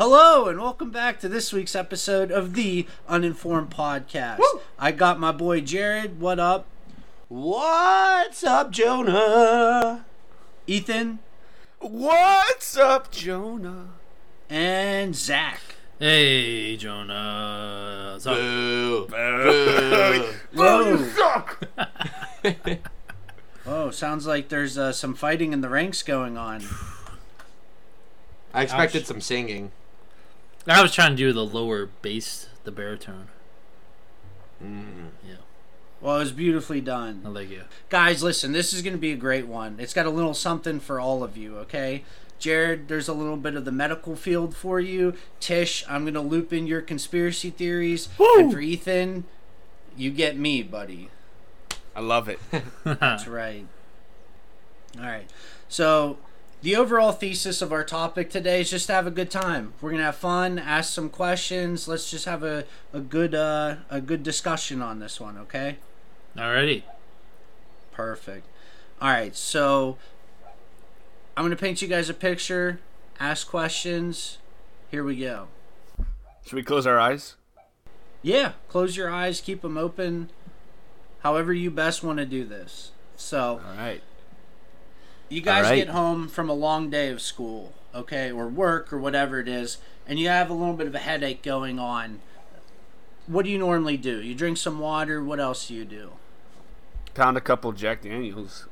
Hello 0.00 0.48
and 0.48 0.58
welcome 0.58 0.90
back 0.90 1.20
to 1.20 1.28
this 1.28 1.52
week's 1.52 1.76
episode 1.76 2.30
of 2.30 2.54
the 2.54 2.86
Uninformed 3.06 3.68
Podcast. 3.68 4.40
I 4.78 4.92
got 4.92 5.20
my 5.20 5.30
boy 5.30 5.60
Jared. 5.60 6.18
What 6.18 6.40
up? 6.40 6.64
What's 7.28 8.42
up, 8.42 8.70
Jonah? 8.70 10.06
Ethan 10.66 11.18
What's 11.80 12.78
up, 12.78 13.10
Jonah? 13.10 13.88
and 14.48 15.14
Zach. 15.14 15.60
Hey, 15.98 16.78
Jonah. 16.78 18.12
What's 18.14 18.26
up? 18.26 18.38
Boo. 18.38 19.06
Boo. 19.06 20.32
Whoa. 20.54 21.10
oh, 23.66 23.90
sounds 23.90 24.26
like 24.26 24.48
there's 24.48 24.78
uh, 24.78 24.92
some 24.92 25.12
fighting 25.12 25.52
in 25.52 25.60
the 25.60 25.68
ranks 25.68 26.02
going 26.02 26.38
on. 26.38 26.62
I 28.54 28.62
expected 28.62 29.02
Ouch. 29.02 29.06
some 29.06 29.20
singing. 29.20 29.72
I 30.66 30.82
was 30.82 30.92
trying 30.92 31.12
to 31.12 31.16
do 31.16 31.32
the 31.32 31.44
lower 31.44 31.86
bass, 32.02 32.48
the 32.64 32.70
baritone. 32.70 33.28
Mm. 34.62 35.08
Yeah, 35.26 35.36
Well, 36.00 36.16
it 36.16 36.20
was 36.20 36.32
beautifully 36.32 36.80
done. 36.82 37.22
I 37.24 37.28
like 37.28 37.50
you. 37.50 37.62
Guys, 37.88 38.22
listen, 38.22 38.52
this 38.52 38.72
is 38.74 38.82
going 38.82 38.92
to 38.92 39.00
be 39.00 39.12
a 39.12 39.16
great 39.16 39.46
one. 39.46 39.76
It's 39.80 39.94
got 39.94 40.04
a 40.06 40.10
little 40.10 40.34
something 40.34 40.80
for 40.80 41.00
all 41.00 41.22
of 41.24 41.36
you, 41.36 41.56
okay? 41.58 42.04
Jared, 42.38 42.88
there's 42.88 43.08
a 43.08 43.12
little 43.14 43.36
bit 43.36 43.54
of 43.54 43.64
the 43.64 43.72
medical 43.72 44.16
field 44.16 44.54
for 44.54 44.80
you. 44.80 45.14
Tish, 45.40 45.84
I'm 45.88 46.04
going 46.04 46.14
to 46.14 46.20
loop 46.20 46.52
in 46.52 46.66
your 46.66 46.80
conspiracy 46.82 47.50
theories. 47.50 48.08
And 48.18 48.52
for 48.52 48.60
Ethan, 48.60 49.24
you 49.96 50.10
get 50.10 50.36
me, 50.36 50.62
buddy. 50.62 51.10
I 51.94 52.00
love 52.00 52.28
it. 52.28 52.38
That's 52.84 53.26
right. 53.26 53.66
All 54.98 55.04
right. 55.06 55.28
So, 55.68 56.18
the 56.62 56.76
overall 56.76 57.12
thesis 57.12 57.62
of 57.62 57.72
our 57.72 57.84
topic 57.84 58.28
today 58.28 58.60
is 58.60 58.70
just 58.70 58.86
to 58.86 58.92
have 58.92 59.06
a 59.06 59.10
good 59.10 59.30
time. 59.30 59.72
We're 59.80 59.92
gonna 59.92 60.04
have 60.04 60.16
fun, 60.16 60.58
ask 60.58 60.92
some 60.92 61.08
questions. 61.08 61.88
Let's 61.88 62.10
just 62.10 62.26
have 62.26 62.42
a, 62.42 62.64
a 62.92 63.00
good 63.00 63.34
uh, 63.34 63.76
a 63.88 64.00
good 64.00 64.22
discussion 64.22 64.82
on 64.82 64.98
this 64.98 65.18
one. 65.20 65.38
Okay. 65.38 65.78
Alrighty. 66.36 66.82
Perfect. 67.92 68.46
All 69.00 69.08
right. 69.10 69.34
So, 69.34 69.96
I'm 71.36 71.44
gonna 71.44 71.56
paint 71.56 71.80
you 71.80 71.88
guys 71.88 72.08
a 72.10 72.14
picture. 72.14 72.80
Ask 73.18 73.46
questions. 73.46 74.38
Here 74.90 75.04
we 75.04 75.16
go. 75.16 75.48
Should 76.44 76.56
we 76.56 76.62
close 76.62 76.86
our 76.86 76.98
eyes? 76.98 77.36
Yeah. 78.22 78.52
Close 78.68 78.96
your 78.96 79.10
eyes. 79.10 79.40
Keep 79.40 79.62
them 79.62 79.78
open. 79.78 80.30
However 81.20 81.52
you 81.52 81.70
best 81.70 82.02
want 82.02 82.18
to 82.18 82.26
do 82.26 82.44
this. 82.44 82.92
So. 83.16 83.60
All 83.66 83.76
right. 83.76 84.02
You 85.30 85.40
guys 85.40 85.64
All 85.64 85.70
right. 85.70 85.76
get 85.76 85.88
home 85.88 86.28
from 86.28 86.48
a 86.50 86.52
long 86.54 86.90
day 86.90 87.08
of 87.10 87.20
school, 87.22 87.72
okay, 87.94 88.30
or 88.30 88.48
work 88.48 88.92
or 88.92 88.98
whatever 88.98 89.38
it 89.40 89.48
is, 89.48 89.78
and 90.06 90.18
you 90.18 90.28
have 90.28 90.50
a 90.50 90.54
little 90.54 90.74
bit 90.74 90.86
of 90.86 90.94
a 90.94 90.98
headache 90.98 91.42
going 91.42 91.78
on. 91.78 92.20
What 93.26 93.44
do 93.44 93.50
you 93.50 93.58
normally 93.58 93.96
do? 93.96 94.20
You 94.20 94.34
drink 94.34 94.56
some 94.56 94.80
water. 94.80 95.22
What 95.22 95.38
else 95.38 95.68
do 95.68 95.74
you 95.74 95.84
do? 95.84 96.12
Pound 97.14 97.36
a 97.36 97.40
couple 97.40 97.72
Jack 97.72 98.02
Daniels. 98.02 98.66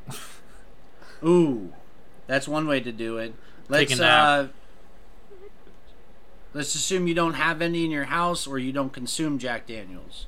Ooh, 1.24 1.72
that's 2.26 2.48
one 2.48 2.66
way 2.66 2.80
to 2.80 2.92
do 2.92 3.18
it. 3.18 3.34
Let's 3.68 3.90
Take 3.90 3.98
a 3.98 4.02
nap. 4.02 4.26
uh, 4.26 4.46
let's 6.54 6.74
assume 6.74 7.06
you 7.06 7.14
don't 7.14 7.34
have 7.34 7.60
any 7.62 7.84
in 7.84 7.90
your 7.90 8.04
house 8.04 8.46
or 8.46 8.58
you 8.58 8.72
don't 8.72 8.92
consume 8.92 9.38
Jack 9.38 9.66
Daniels. 9.66 10.26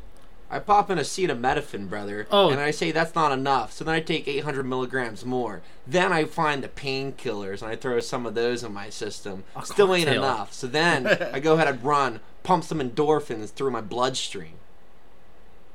I 0.51 0.59
pop 0.59 0.91
in 0.91 0.99
acetaminophen, 0.99 1.89
brother, 1.89 2.27
Oh. 2.31 2.51
and 2.51 2.61
I 2.61 2.73
say 2.73 2.91
that's 2.91 3.15
not 3.15 3.31
enough. 3.31 3.73
So 3.73 3.85
then 3.85 3.95
I 3.95 4.01
take 4.01 4.27
800 4.27 4.65
milligrams 4.65 5.25
more. 5.25 5.63
Then 5.87 6.13
I 6.13 6.25
find 6.25 6.65
the 6.65 6.69
painkillers 6.69 7.63
and 7.63 7.71
I 7.71 7.77
throw 7.77 8.01
some 8.01 8.27
of 8.27 8.35
those 8.35 8.65
in 8.65 8.73
my 8.75 8.91
system. 8.91 9.45
A 9.55 9.65
Still 9.65 9.95
ain't 9.95 10.09
enough. 10.09 10.53
So 10.53 10.67
then 10.67 11.07
I 11.33 11.39
go 11.39 11.55
ahead 11.55 11.69
and 11.69 11.83
run, 11.85 12.19
pump 12.43 12.65
some 12.65 12.81
endorphins 12.81 13.51
through 13.51 13.71
my 13.71 13.81
bloodstream. 13.81 14.55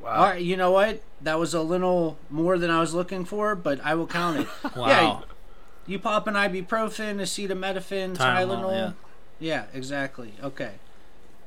Wow. 0.01 0.11
All 0.11 0.23
right, 0.25 0.41
you 0.41 0.55
know 0.57 0.71
what? 0.71 1.01
That 1.21 1.39
was 1.39 1.53
a 1.53 1.61
little 1.61 2.17
more 2.29 2.57
than 2.57 2.69
I 2.69 2.79
was 2.79 2.93
looking 2.93 3.25
for, 3.25 3.55
but 3.55 3.79
I 3.83 3.95
will 3.95 4.07
count 4.07 4.39
it. 4.41 4.47
Wow. 4.75 4.87
Yeah, 4.87 5.19
you 5.87 5.99
pop 5.99 6.27
an 6.27 6.33
ibuprofen, 6.35 7.15
acetaminophen, 7.21 8.15
Tylenol. 8.15 8.17
Tylenol, 8.17 8.71
yeah. 8.73 8.91
Yeah, 9.39 9.65
exactly. 9.73 10.33
Okay. 10.43 10.73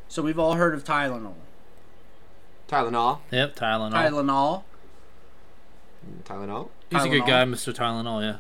So 0.09 0.23
we've 0.23 0.39
all 0.39 0.55
heard 0.55 0.75
of 0.75 0.83
Tylenol. 0.85 1.35
Tylenol. 2.69 3.21
Yep, 3.31 3.57
Tylenol. 3.57 3.93
Tylenol. 3.93 4.63
Tylenol. 6.25 6.69
He's 6.91 7.05
a 7.05 7.09
good 7.09 7.23
Tylenol. 7.23 7.27
guy, 7.27 7.45
Mr. 7.45 7.75
Tylenol. 7.75 8.23
Yeah. 8.23 8.37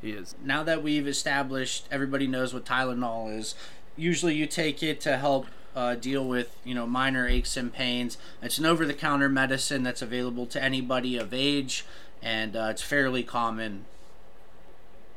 He 0.00 0.12
is. 0.12 0.34
Now 0.42 0.62
that 0.62 0.82
we've 0.82 1.06
established 1.06 1.86
everybody 1.90 2.26
knows 2.26 2.54
what 2.54 2.64
Tylenol 2.64 3.36
is, 3.38 3.54
usually 3.96 4.34
you 4.34 4.46
take 4.46 4.82
it 4.82 5.00
to 5.02 5.18
help 5.18 5.46
uh, 5.76 5.94
deal 5.94 6.26
with, 6.26 6.56
you 6.64 6.74
know, 6.74 6.86
minor 6.86 7.26
aches 7.28 7.56
and 7.56 7.72
pains. 7.72 8.16
It's 8.42 8.58
an 8.58 8.66
over-the-counter 8.66 9.28
medicine 9.28 9.82
that's 9.82 10.02
available 10.02 10.46
to 10.46 10.62
anybody 10.62 11.16
of 11.16 11.32
age, 11.32 11.84
and 12.22 12.56
uh, 12.56 12.68
it's 12.70 12.82
fairly 12.82 13.22
common. 13.22 13.84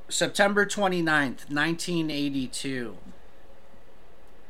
September 0.09 0.66
29th, 0.66 1.50
1982. 1.50 2.97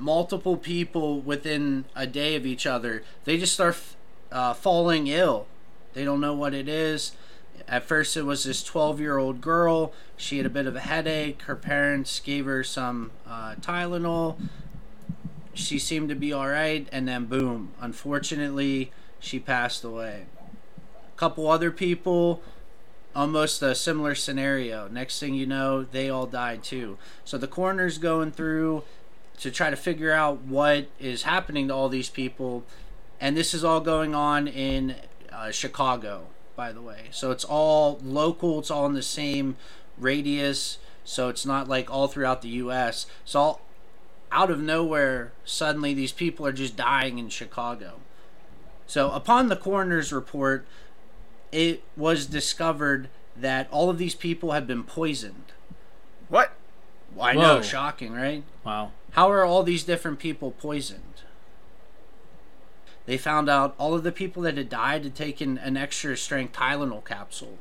Multiple 0.03 0.57
people 0.57 1.21
within 1.21 1.85
a 1.95 2.05
day 2.05 2.35
of 2.35 2.45
each 2.45 2.67
other, 2.67 3.03
they 3.23 3.37
just 3.37 3.53
start 3.53 3.77
uh, 4.33 4.53
falling 4.53 5.07
ill. 5.07 5.47
They 5.93 6.03
don't 6.03 6.19
know 6.19 6.33
what 6.33 6.53
it 6.53 6.67
is. 6.67 7.13
At 7.69 7.85
first, 7.85 8.17
it 8.17 8.23
was 8.23 8.43
this 8.43 8.65
12 8.65 8.99
year 8.99 9.17
old 9.17 9.39
girl. 9.39 9.93
She 10.17 10.35
had 10.35 10.45
a 10.45 10.49
bit 10.49 10.67
of 10.67 10.75
a 10.75 10.81
headache. 10.81 11.43
Her 11.43 11.55
parents 11.55 12.19
gave 12.19 12.43
her 12.43 12.65
some 12.65 13.11
uh, 13.25 13.55
Tylenol. 13.61 14.35
She 15.53 15.79
seemed 15.79 16.09
to 16.09 16.15
be 16.15 16.33
all 16.33 16.49
right, 16.49 16.85
and 16.91 17.07
then 17.07 17.27
boom, 17.27 17.71
unfortunately, 17.79 18.91
she 19.21 19.39
passed 19.39 19.85
away. 19.85 20.25
A 21.15 21.17
couple 21.17 21.47
other 21.47 21.71
people, 21.71 22.41
almost 23.15 23.61
a 23.61 23.73
similar 23.73 24.15
scenario. 24.15 24.89
Next 24.89 25.21
thing 25.21 25.33
you 25.33 25.45
know, 25.45 25.83
they 25.83 26.09
all 26.09 26.25
died 26.25 26.61
too. 26.61 26.97
So 27.23 27.37
the 27.37 27.47
coroner's 27.47 27.97
going 27.97 28.31
through 28.31 28.83
to 29.39 29.51
try 29.51 29.69
to 29.69 29.75
figure 29.75 30.11
out 30.11 30.41
what 30.41 30.87
is 30.99 31.23
happening 31.23 31.67
to 31.67 31.73
all 31.73 31.89
these 31.89 32.09
people, 32.09 32.63
and 33.19 33.35
this 33.35 33.53
is 33.53 33.63
all 33.63 33.79
going 33.79 34.13
on 34.13 34.47
in 34.47 34.95
uh, 35.31 35.51
Chicago, 35.51 36.27
by 36.55 36.71
the 36.71 36.81
way. 36.81 37.07
So 37.11 37.31
it's 37.31 37.43
all 37.43 37.99
local. 38.03 38.59
It's 38.59 38.71
all 38.71 38.85
in 38.85 38.93
the 38.93 39.01
same 39.01 39.55
radius. 39.97 40.77
So 41.03 41.29
it's 41.29 41.45
not 41.45 41.67
like 41.67 41.91
all 41.91 42.07
throughout 42.07 42.41
the 42.41 42.49
U.S. 42.49 43.05
So 43.25 43.39
all 43.39 43.61
out 44.31 44.49
of 44.49 44.59
nowhere, 44.59 45.31
suddenly 45.45 45.93
these 45.93 46.11
people 46.11 46.45
are 46.45 46.51
just 46.51 46.75
dying 46.75 47.19
in 47.19 47.29
Chicago. 47.29 47.99
So 48.87 49.11
upon 49.11 49.47
the 49.47 49.55
coroner's 49.55 50.11
report, 50.11 50.65
it 51.51 51.83
was 51.95 52.25
discovered 52.25 53.09
that 53.35 53.67
all 53.71 53.89
of 53.89 53.97
these 53.97 54.15
people 54.15 54.51
had 54.51 54.65
been 54.65 54.83
poisoned. 54.83 55.51
What? 56.29 56.51
I 57.19 57.33
know, 57.33 57.61
shocking, 57.61 58.13
right? 58.13 58.43
Wow. 58.65 58.91
How 59.13 59.31
are 59.31 59.43
all 59.43 59.63
these 59.63 59.83
different 59.83 60.19
people 60.19 60.51
poisoned? 60.51 61.21
They 63.05 63.17
found 63.17 63.49
out 63.49 63.75
all 63.77 63.93
of 63.93 64.03
the 64.03 64.11
people 64.11 64.43
that 64.43 64.57
had 64.57 64.69
died 64.69 65.03
had 65.03 65.15
taken 65.15 65.57
an 65.57 65.75
extra 65.75 66.15
strength 66.15 66.53
Tylenol 66.55 67.03
capsule. 67.03 67.57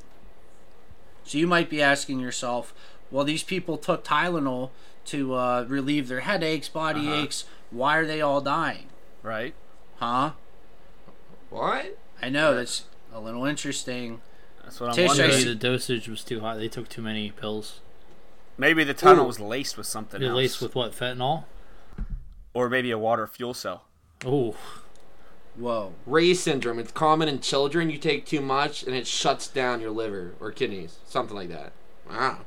So 1.25 1.39
you 1.39 1.47
might 1.47 1.69
be 1.69 1.83
asking 1.83 2.21
yourself, 2.21 2.73
well, 3.11 3.25
these 3.25 3.43
people 3.43 3.77
took 3.77 4.05
Tylenol 4.05 4.71
to 5.07 5.35
uh, 5.35 5.65
relieve 5.69 6.09
their 6.09 6.21
headaches, 6.21 6.69
body 6.69 7.01
Uh-huh. 7.01 7.23
aches. 7.23 7.45
Why 7.71 7.97
are 7.97 8.07
they 8.07 8.21
all 8.21 8.41
dying? 8.41 8.87
Right? 9.23 9.55
Huh? 9.97 10.33
What? 11.51 11.99
I 12.21 12.29
know, 12.29 12.55
that's 12.55 12.85
a 13.13 13.21
little 13.21 13.45
interesting. 13.45 14.21
That's 14.63 14.81
what 14.81 14.91
I'm 14.91 14.95
Tish, 14.95 15.09
wondering. 15.09 15.31
Maybe 15.31 15.45
the 15.45 15.55
dosage 15.57 16.09
was 16.09 16.23
too 16.23 16.41
high. 16.41 16.57
They 16.57 16.69
took 16.69 16.89
too 16.89 17.03
many 17.03 17.31
pills. 17.31 17.81
Maybe 18.57 18.85
the 18.85 18.95
tunnel 18.95 19.25
Ooh. 19.25 19.27
was 19.29 19.41
laced 19.41 19.77
with 19.77 19.87
something 19.87 20.21
They 20.21 20.29
else. 20.29 20.37
laced 20.37 20.63
with 20.63 20.75
what? 20.75 20.93
Fentanyl? 20.93 21.45
Or 22.55 22.69
maybe 22.69 22.91
a 22.91 22.99
water 22.99 23.27
fuel 23.27 23.55
cell. 23.55 23.85
Oh, 24.25 24.57
Whoa. 25.55 25.93
Reye 26.09 26.35
syndrome. 26.35 26.79
It's 26.79 26.93
common 26.93 27.29
in 27.29 27.41
children. 27.41 27.91
You 27.91 27.99
take 27.99 28.25
too 28.25 28.41
much 28.41 28.83
and 28.83 28.95
it 28.95 29.07
shuts 29.07 29.47
down 29.49 29.81
your 29.81 29.91
liver 29.91 30.35
or 30.41 30.51
kidneys. 30.51 30.99
Something 31.07 31.37
like 31.37 31.51
that. 31.51 31.73
Wow. 32.09 32.39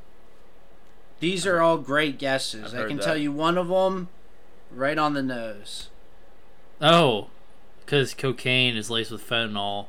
These 1.20 1.46
are 1.46 1.60
all 1.60 1.78
great 1.78 2.18
guesses. 2.18 2.74
I've 2.74 2.84
I 2.84 2.88
can 2.88 2.96
that. 2.98 3.04
tell 3.04 3.16
you 3.16 3.32
one 3.32 3.56
of 3.56 3.68
them 3.68 4.08
right 4.70 4.98
on 4.98 5.14
the 5.14 5.22
nose. 5.22 5.88
oh, 6.80 7.28
because 7.80 8.14
cocaine 8.14 8.76
is 8.76 8.90
laced 8.90 9.12
with 9.12 9.26
fentanyl, 9.26 9.86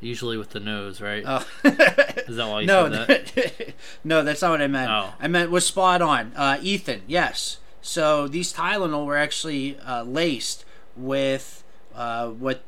usually 0.00 0.36
with 0.36 0.50
the 0.50 0.60
nose, 0.60 1.00
right? 1.00 1.24
Oh. 1.26 1.44
Is 1.64 2.36
that 2.36 2.48
why 2.48 2.60
you 2.60 2.66
no, 2.68 2.88
said 2.88 3.26
that? 3.26 3.74
no, 4.04 4.22
that's 4.22 4.40
not 4.40 4.52
what 4.52 4.62
I 4.62 4.68
meant. 4.68 4.90
Oh. 4.90 5.12
I 5.20 5.26
meant 5.26 5.50
was 5.50 5.66
spot 5.66 6.00
on. 6.00 6.32
Uh, 6.36 6.58
Ethan, 6.62 7.02
yes. 7.08 7.58
So 7.82 8.28
these 8.28 8.52
Tylenol 8.52 9.04
were 9.04 9.16
actually 9.18 9.76
uh, 9.80 10.04
laced 10.04 10.64
with 10.96 11.64
uh, 11.94 12.28
what 12.28 12.62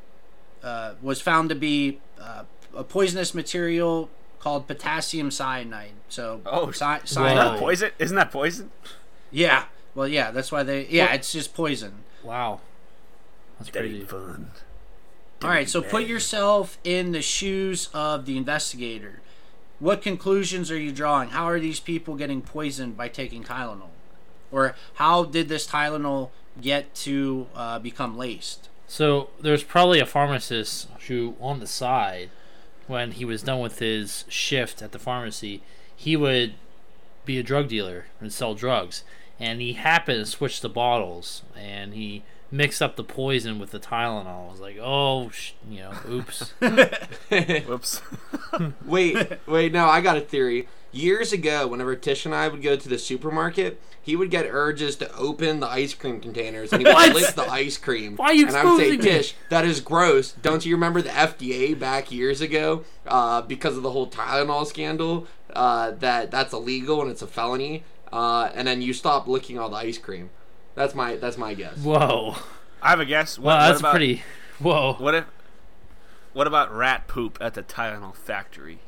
uh, 0.62 0.94
was 1.00 1.20
found 1.20 1.48
to 1.50 1.54
be 1.54 2.00
uh, 2.20 2.44
a 2.76 2.82
poisonous 2.84 3.32
material 3.34 4.10
called 4.40 4.66
potassium 4.66 5.30
cyanide. 5.30 5.92
So 6.08 6.40
Oh, 6.44 6.70
cy- 6.72 6.96
Isn't 6.96 7.06
cyanide. 7.08 7.36
that 7.54 7.58
poison? 7.60 7.90
Isn't 7.98 8.16
that 8.16 8.30
poison? 8.32 8.70
Yeah, 9.30 9.64
Well, 9.94 10.08
yeah, 10.08 10.30
that's 10.32 10.50
why 10.52 10.62
they. 10.64 10.86
Yeah, 10.88 11.06
Well- 11.06 11.14
it's 11.14 11.32
just 11.32 11.54
poison. 11.54 12.02
Wow. 12.22 12.60
That's 13.58 13.70
That 13.70 13.80
crazy. 13.80 14.00
ain't 14.00 14.08
fun. 14.10 14.50
All 15.42 15.50
right, 15.50 15.68
so 15.68 15.82
put 15.82 16.06
yourself 16.06 16.78
in 16.84 17.12
the 17.12 17.20
shoes 17.22 17.88
of 17.94 18.24
the 18.26 18.36
investigator. 18.36 19.20
What 19.78 20.00
conclusions 20.02 20.70
are 20.70 20.78
you 20.78 20.90
drawing? 20.90 21.30
How 21.30 21.44
are 21.48 21.60
these 21.60 21.80
people 21.80 22.16
getting 22.16 22.40
poisoned 22.42 22.96
by 22.96 23.08
taking 23.08 23.44
Tylenol? 23.44 23.90
Or 24.54 24.76
how 24.94 25.24
did 25.24 25.48
this 25.48 25.66
Tylenol 25.66 26.30
get 26.60 26.94
to 26.96 27.46
uh, 27.54 27.78
become 27.80 28.16
laced? 28.16 28.68
So 28.86 29.30
there's 29.40 29.64
probably 29.64 29.98
a 29.98 30.06
pharmacist 30.06 30.88
who, 31.08 31.34
on 31.40 31.60
the 31.60 31.66
side, 31.66 32.30
when 32.86 33.12
he 33.12 33.24
was 33.24 33.42
done 33.42 33.60
with 33.60 33.78
his 33.80 34.24
shift 34.28 34.82
at 34.82 34.92
the 34.92 34.98
pharmacy, 34.98 35.62
he 35.96 36.16
would 36.16 36.54
be 37.24 37.38
a 37.38 37.42
drug 37.42 37.68
dealer 37.68 38.06
and 38.20 38.32
sell 38.32 38.54
drugs. 38.54 39.02
And 39.40 39.60
he 39.60 39.72
happened 39.72 40.24
to 40.24 40.30
switch 40.30 40.60
the 40.60 40.68
bottles, 40.68 41.42
and 41.56 41.94
he 41.94 42.22
mixed 42.52 42.80
up 42.80 42.94
the 42.94 43.02
poison 43.02 43.58
with 43.58 43.72
the 43.72 43.80
Tylenol. 43.80 44.48
I 44.48 44.50
was 44.50 44.60
like, 44.60 44.78
oh, 44.80 45.30
sh- 45.30 45.52
you 45.68 45.80
know, 45.80 45.92
oops. 46.08 46.50
Whoops. 47.66 48.00
Wait, 48.84 49.32
wait, 49.46 49.72
no, 49.72 49.86
I 49.86 50.00
got 50.00 50.16
a 50.16 50.20
theory. 50.20 50.68
Years 50.92 51.32
ago, 51.32 51.66
whenever 51.66 51.96
Tish 51.96 52.24
and 52.24 52.34
I 52.34 52.46
would 52.46 52.62
go 52.62 52.76
to 52.76 52.88
the 52.88 52.98
supermarket, 52.98 53.80
he 54.04 54.14
would 54.16 54.30
get 54.30 54.46
urges 54.48 54.96
to 54.96 55.12
open 55.16 55.60
the 55.60 55.66
ice 55.66 55.94
cream 55.94 56.20
containers 56.20 56.72
and 56.72 56.82
he 56.82 56.86
would 56.86 56.94
What? 56.94 57.14
lick 57.14 57.34
the 57.34 57.50
ice 57.50 57.76
cream. 57.78 58.16
Why 58.16 58.26
are 58.26 58.34
you 58.34 58.46
And 58.46 58.56
I 58.56 58.64
would 58.64 58.78
say, 58.78 58.92
exposing 58.92 58.98
me? 59.12 59.18
Tish, 59.18 59.34
that 59.48 59.64
is 59.64 59.80
gross. 59.80 60.32
Don't 60.32 60.64
you 60.66 60.74
remember 60.74 61.00
the 61.02 61.08
FDA 61.10 61.76
back 61.78 62.12
years 62.12 62.40
ago, 62.40 62.84
uh, 63.06 63.40
because 63.42 63.76
of 63.76 63.82
the 63.82 63.90
whole 63.90 64.08
Tylenol 64.08 64.66
scandal, 64.66 65.26
uh, 65.54 65.92
that 65.92 66.30
that's 66.30 66.52
illegal 66.52 67.00
and 67.02 67.10
it's 67.10 67.22
a 67.22 67.26
felony, 67.26 67.82
uh, 68.12 68.50
and 68.54 68.68
then 68.68 68.82
you 68.82 68.92
stop 68.92 69.26
licking 69.26 69.58
all 69.58 69.68
the 69.70 69.76
ice 69.76 69.98
cream. 69.98 70.30
That's 70.74 70.94
my 70.94 71.16
that's 71.16 71.38
my 71.38 71.54
guess. 71.54 71.78
Whoa. 71.78 72.36
I 72.82 72.90
have 72.90 73.00
a 73.00 73.04
guess. 73.06 73.38
What, 73.38 73.46
Wow, 73.46 73.56
what 73.60 73.66
that's 73.68 73.80
about, 73.80 73.90
pretty. 73.92 74.22
Whoa. 74.58 74.94
What 74.98 75.14
if? 75.14 75.24
What 76.34 76.46
about 76.46 76.74
rat 76.74 77.06
poop 77.08 77.38
at 77.40 77.54
the 77.54 77.62
Tylenol 77.62 78.14
factory? 78.14 78.80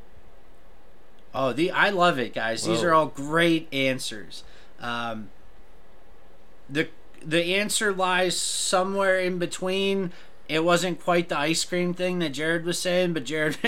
Oh, 1.34 1.52
the 1.52 1.70
I 1.70 1.90
love 1.90 2.18
it, 2.18 2.34
guys. 2.34 2.64
These 2.64 2.82
are 2.82 2.92
all 2.92 3.06
great 3.06 3.68
answers. 3.72 4.42
Um, 4.80 5.30
the 6.68 6.88
the 7.24 7.56
answer 7.56 7.92
lies 7.92 8.38
somewhere 8.38 9.18
in 9.18 9.38
between. 9.38 10.12
It 10.48 10.62
wasn't 10.64 11.02
quite 11.02 11.28
the 11.28 11.38
ice 11.38 11.64
cream 11.64 11.92
thing 11.92 12.20
that 12.20 12.30
Jared 12.30 12.64
was 12.64 12.78
saying, 12.78 13.12
but 13.14 13.24
Jared 13.24 13.58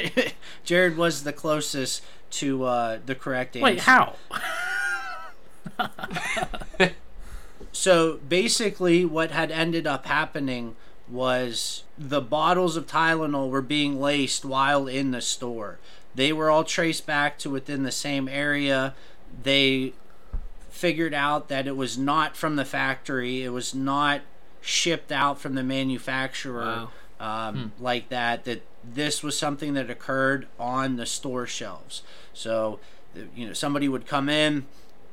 Jared 0.65 0.97
was 0.97 1.25
the 1.25 1.33
closest 1.33 2.03
to 2.31 2.65
uh, 2.65 2.99
the 3.05 3.15
correct 3.15 3.57
answer. 3.57 3.65
Wait, 3.65 3.81
how? 3.81 4.15
So 7.79 8.19
basically, 8.29 9.05
what 9.05 9.31
had 9.31 9.53
ended 9.53 9.87
up 9.87 10.07
happening 10.07 10.75
was 11.09 11.85
the 11.97 12.21
bottles 12.21 12.77
of 12.77 12.89
Tylenol 12.89 13.51
were 13.51 13.63
being 13.63 14.01
laced 14.01 14.45
while 14.45 14.89
in 14.89 15.13
the 15.13 15.21
store. 15.21 15.79
They 16.13 16.33
were 16.33 16.51
all 16.51 16.65
traced 16.65 17.07
back 17.07 17.39
to 17.39 17.51
within 17.51 17.85
the 17.85 17.93
same 17.93 18.29
area. 18.29 18.95
They 19.45 19.93
figured 20.79 21.13
out 21.13 21.49
that 21.49 21.67
it 21.67 21.77
was 21.77 21.99
not 21.99 22.37
from 22.37 22.55
the 22.55 22.65
factory, 22.65 23.43
it 23.43 23.49
was 23.49 23.75
not 23.75 24.21
shipped 24.61 25.11
out 25.11 25.41
from 25.41 25.57
the 25.57 25.63
manufacturer 25.65 26.87
um, 27.19 27.73
like 27.81 28.09
that, 28.11 28.45
that 28.45 28.63
this 28.85 29.23
was 29.23 29.37
something 29.37 29.75
that 29.75 29.91
occurred 29.91 30.47
on 30.59 30.95
the 30.95 31.05
store 31.05 31.47
shelves. 31.47 32.03
So, 32.33 32.79
you 33.35 33.49
know, 33.49 33.53
somebody 33.53 33.89
would 33.89 34.07
come 34.07 34.29
in, 34.29 34.67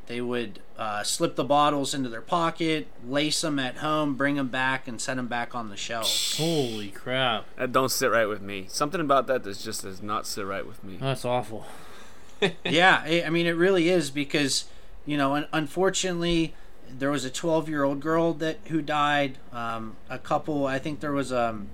they 0.05 0.21
would 0.21 0.59
uh, 0.77 1.01
slip 1.01 1.35
the 1.35 1.43
bottles 1.43 1.95
into 1.95 2.09
their 2.09 2.21
pocket, 2.21 2.87
lace 3.07 3.41
them 3.41 3.57
at 3.57 3.77
home, 3.77 4.13
bring 4.13 4.35
them 4.35 4.49
back, 4.49 4.87
and 4.87 5.01
set 5.01 5.17
them 5.17 5.27
back 5.27 5.55
on 5.55 5.69
the 5.69 5.77
shelf. 5.77 6.35
Holy 6.37 6.89
crap. 6.89 7.45
That 7.55 7.71
don't 7.71 7.89
sit 7.89 8.11
right 8.11 8.27
with 8.27 8.41
me. 8.41 8.67
Something 8.69 9.01
about 9.01 9.25
that 9.27 9.43
that 9.43 9.57
just 9.57 9.81
does 9.81 10.03
not 10.03 10.27
sit 10.27 10.45
right 10.45 10.67
with 10.67 10.83
me. 10.83 10.97
That's 11.01 11.25
awful. 11.25 11.65
yeah, 12.63 13.01
I 13.03 13.23
I 13.25 13.29
mean, 13.31 13.47
it 13.47 13.55
really 13.55 13.89
is 13.89 14.11
because, 14.11 14.65
you 15.05 15.17
know, 15.17 15.35
un- 15.35 15.47
unfortunately, 15.53 16.53
there 16.89 17.11
was 17.11 17.25
a 17.25 17.29
12 17.29 17.69
year 17.69 17.83
old 17.83 17.99
girl 17.99 18.33
that 18.33 18.57
who 18.67 18.81
died. 18.81 19.37
Um, 19.51 19.95
a 20.09 20.19
couple, 20.19 20.65
I 20.65 20.79
think 20.79 20.99
there 20.99 21.11
was 21.11 21.31
um, 21.31 21.69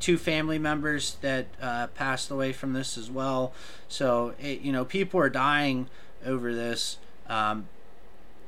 two 0.00 0.18
family 0.18 0.58
members 0.58 1.16
that 1.20 1.46
uh, 1.60 1.86
passed 1.88 2.30
away 2.30 2.52
from 2.52 2.72
this 2.72 2.98
as 2.98 3.10
well. 3.10 3.52
So, 3.88 4.34
it, 4.40 4.60
you 4.60 4.72
know, 4.72 4.84
people 4.84 5.20
are 5.20 5.30
dying 5.30 5.88
over 6.24 6.54
this. 6.54 6.98
Um, 7.28 7.68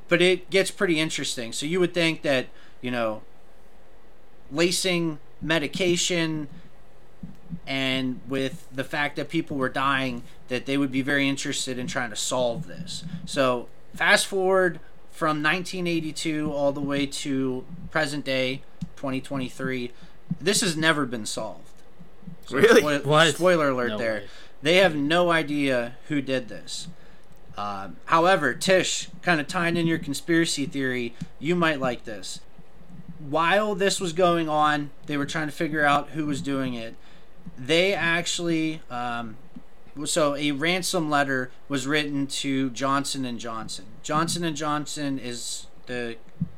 but 0.07 0.21
it 0.21 0.49
gets 0.49 0.71
pretty 0.71 0.99
interesting. 0.99 1.51
So 1.51 1.65
you 1.65 1.79
would 1.79 1.93
think 1.93 2.21
that, 2.21 2.47
you 2.81 2.91
know, 2.91 3.23
lacing 4.51 5.19
medication 5.41 6.47
and 7.65 8.19
with 8.27 8.67
the 8.73 8.83
fact 8.83 9.15
that 9.15 9.29
people 9.29 9.57
were 9.57 9.69
dying 9.69 10.23
that 10.47 10.65
they 10.65 10.77
would 10.77 10.91
be 10.91 11.01
very 11.01 11.27
interested 11.27 11.77
in 11.77 11.87
trying 11.87 12.09
to 12.09 12.15
solve 12.15 12.67
this 12.67 13.03
so 13.25 13.67
fast 13.97 14.27
forward 14.27 14.79
from 15.11 15.41
1982 15.43 16.51
all 16.51 16.71
the 16.71 16.79
way 16.81 17.05
to 17.05 17.65
present 17.91 18.23
day 18.23 18.61
2023 18.97 19.91
this 20.39 20.61
has 20.61 20.77
never 20.77 21.05
been 21.05 21.25
solved 21.25 21.63
So 22.45 22.57
Really? 22.57 22.81
spoil- 22.81 22.99
What? 23.01 23.33
spoiler 23.35 23.69
alert 23.69 23.89
No 23.89 23.97
there 23.97 24.13
way. 24.13 24.27
they 24.61 24.75
have 24.77 24.95
no 24.95 25.31
idea 25.31 25.95
who 26.07 26.21
did 26.21 26.47
this 26.49 26.87
um, 27.57 27.97
however 28.05 28.53
tish 28.53 29.07
kind 29.23 29.41
of 29.41 29.47
tying 29.47 29.77
in 29.77 29.87
your 29.87 29.97
conspiracy 29.97 30.65
theory 30.65 31.15
you 31.39 31.55
might 31.55 31.79
like 31.79 32.05
this 32.05 32.39
while 33.19 33.73
this 33.73 33.99
was 33.99 34.13
going 34.13 34.47
on, 34.47 34.91
they 35.07 35.17
were 35.17 35.25
trying 35.25 35.47
to 35.47 35.51
figure 35.51 35.83
out 35.83 36.09
who 36.09 36.27
was 36.27 36.39
doing 36.39 36.75
it. 36.75 36.93
They 37.57 37.95
actually, 37.95 38.79
um, 38.91 39.37
so 40.05 40.35
a 40.35 40.51
ransom 40.51 41.09
letter 41.09 41.51
was 41.67 41.87
written 41.87 42.27
to 42.27 42.69
Johnson 42.71 43.25
and 43.25 43.39
Johnson. 43.39 43.85
Johnson 44.03 44.43
and 44.43 44.55
Johnson 44.55 45.19
is 45.19 45.67
the 45.85 46.17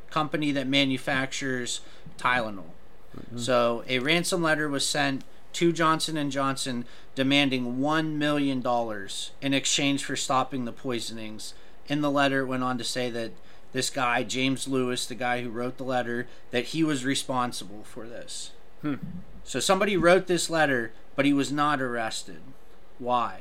company 0.09 0.51
that 0.51 0.68
manufactures 0.68 1.81
Tylenol. 2.18 2.71
Mm-hmm. 3.18 3.37
So 3.37 3.83
a 3.87 3.99
ransom 3.99 4.42
letter 4.42 4.68
was 4.68 4.85
sent 4.85 5.23
to 5.54 5.71
Johnson 5.71 6.18
and 6.18 6.31
Johnson 6.31 6.85
demanding 7.16 7.80
one 7.80 8.18
million 8.18 8.61
dollars 8.61 9.31
in 9.42 9.54
exchange 9.54 10.04
for 10.04 10.16
stopping 10.16 10.66
the 10.66 10.71
poisonings. 10.71 11.54
In 11.87 12.02
the 12.02 12.11
letter, 12.11 12.42
it 12.42 12.47
went 12.47 12.64
on 12.64 12.78
to 12.78 12.83
say 12.83 13.09
that 13.09 13.31
this 13.71 13.90
guy 13.90 14.23
James 14.23 14.68
Lewis, 14.68 15.06
the 15.06 15.16
guy 15.16 15.42
who 15.42 15.49
wrote 15.49 15.78
the 15.78 15.83
letter, 15.83 16.28
that 16.52 16.66
he 16.66 16.83
was 16.83 17.06
responsible 17.06 17.83
for 17.83 18.07
this. 18.07 18.52
Hmm. 18.81 18.95
So 19.44 19.59
somebody 19.59 19.97
wrote 19.97 20.28
this 20.28 20.49
letter, 20.49 20.92
but 21.16 21.25
he 21.25 21.33
was 21.33 21.52
not 21.52 21.81
arrested. 21.81 22.42
Why? 22.99 23.39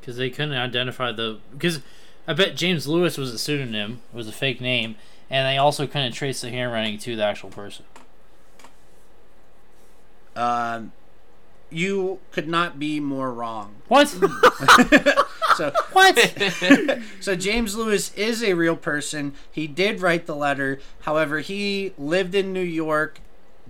Because 0.00 0.16
they 0.16 0.30
couldn't 0.30 0.54
identify 0.54 1.12
the. 1.12 1.38
Because 1.52 1.80
I 2.26 2.32
bet 2.32 2.56
James 2.56 2.88
Lewis 2.88 3.16
was 3.16 3.32
a 3.32 3.38
pseudonym, 3.38 4.00
was 4.12 4.26
a 4.26 4.32
fake 4.32 4.60
name, 4.60 4.96
and 5.30 5.46
they 5.46 5.58
also 5.58 5.86
couldn't 5.86 6.12
trace 6.12 6.40
the 6.40 6.50
handwriting 6.50 6.98
to 6.98 7.14
the 7.14 7.24
actual 7.24 7.50
person. 7.50 7.84
Um, 10.34 10.92
you 11.70 12.20
could 12.30 12.48
not 12.48 12.78
be 12.78 13.00
more 13.00 13.32
wrong. 13.32 13.76
What? 13.88 14.14
So 15.56 15.70
what? 15.92 16.16
So 17.20 17.36
James 17.36 17.76
Lewis 17.76 18.12
is 18.14 18.42
a 18.42 18.54
real 18.54 18.74
person. 18.74 19.34
He 19.50 19.66
did 19.66 20.00
write 20.00 20.24
the 20.24 20.34
letter. 20.34 20.80
However, 21.00 21.40
he 21.40 21.92
lived 21.98 22.34
in 22.34 22.54
New 22.54 22.62
York. 22.62 23.20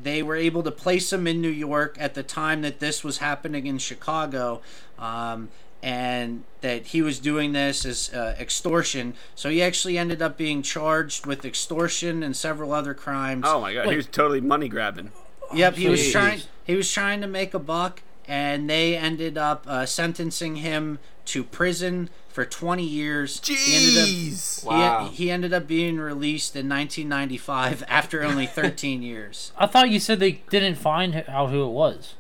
They 0.03 0.23
were 0.23 0.37
able 0.37 0.63
to 0.63 0.71
place 0.71 1.13
him 1.13 1.27
in 1.27 1.41
New 1.41 1.49
York 1.49 1.97
at 1.99 2.15
the 2.15 2.23
time 2.23 2.63
that 2.63 2.81
this 2.81 3.05
was 3.05 3.19
happening 3.19 3.67
in 3.67 3.79
Chicago, 3.79 4.61
um, 4.99 5.49
and 5.83 6.45
that 6.61 6.87
he 6.87 7.03
was 7.03 7.19
doing 7.19 7.53
this 7.53 7.85
as 7.85 8.13
uh, 8.15 8.37
extortion. 8.39 9.15
So 9.35 9.51
he 9.51 9.63
actually 9.63 9.99
ended 9.99 10.23
up 10.23 10.37
being 10.37 10.63
charged 10.63 11.27
with 11.27 11.45
extortion 11.45 12.23
and 12.23 12.37
several 12.37 12.73
other 12.73 12.95
crimes. 12.95 13.45
Oh 13.47 13.61
my 13.61 13.75
god, 13.75 13.89
he 13.89 13.97
was 13.97 14.07
totally 14.07 14.41
money 14.41 14.69
grabbing. 14.69 15.13
Yep, 15.55 15.77
he 15.77 15.89
was 15.89 16.11
trying. 16.11 16.41
He 16.65 16.75
was 16.75 16.91
trying 16.91 17.21
to 17.21 17.27
make 17.27 17.55
a 17.55 17.59
buck, 17.59 18.03
and 18.27 18.71
they 18.71 18.97
ended 18.97 19.37
up 19.37 19.65
uh, 19.67 19.87
sentencing 19.87 20.57
him 20.57 20.99
to 21.27 21.45
prison 21.45 22.11
for 22.33 22.45
20 22.45 22.83
years. 22.83 23.41
He 23.47 23.77
ended 23.77 24.03
up- 24.03 24.65
Wow. 24.65 25.09
he, 25.09 25.25
he 25.25 25.31
ended 25.31 25.53
up 25.53 25.67
being 25.67 25.99
released 25.99 26.57
in 26.57 26.69
1995 26.69 27.85
after 27.89 28.23
only 28.25 28.47
13 28.47 29.03
years. 29.03 29.53
I 29.59 29.67
thought 29.67 29.91
you 29.91 30.01
said 30.01 30.19
they 30.19 30.43
didn't 30.51 30.77
find 30.77 31.25
out 31.29 31.51
who 31.51 31.63
it 31.65 31.71
was 31.73 32.15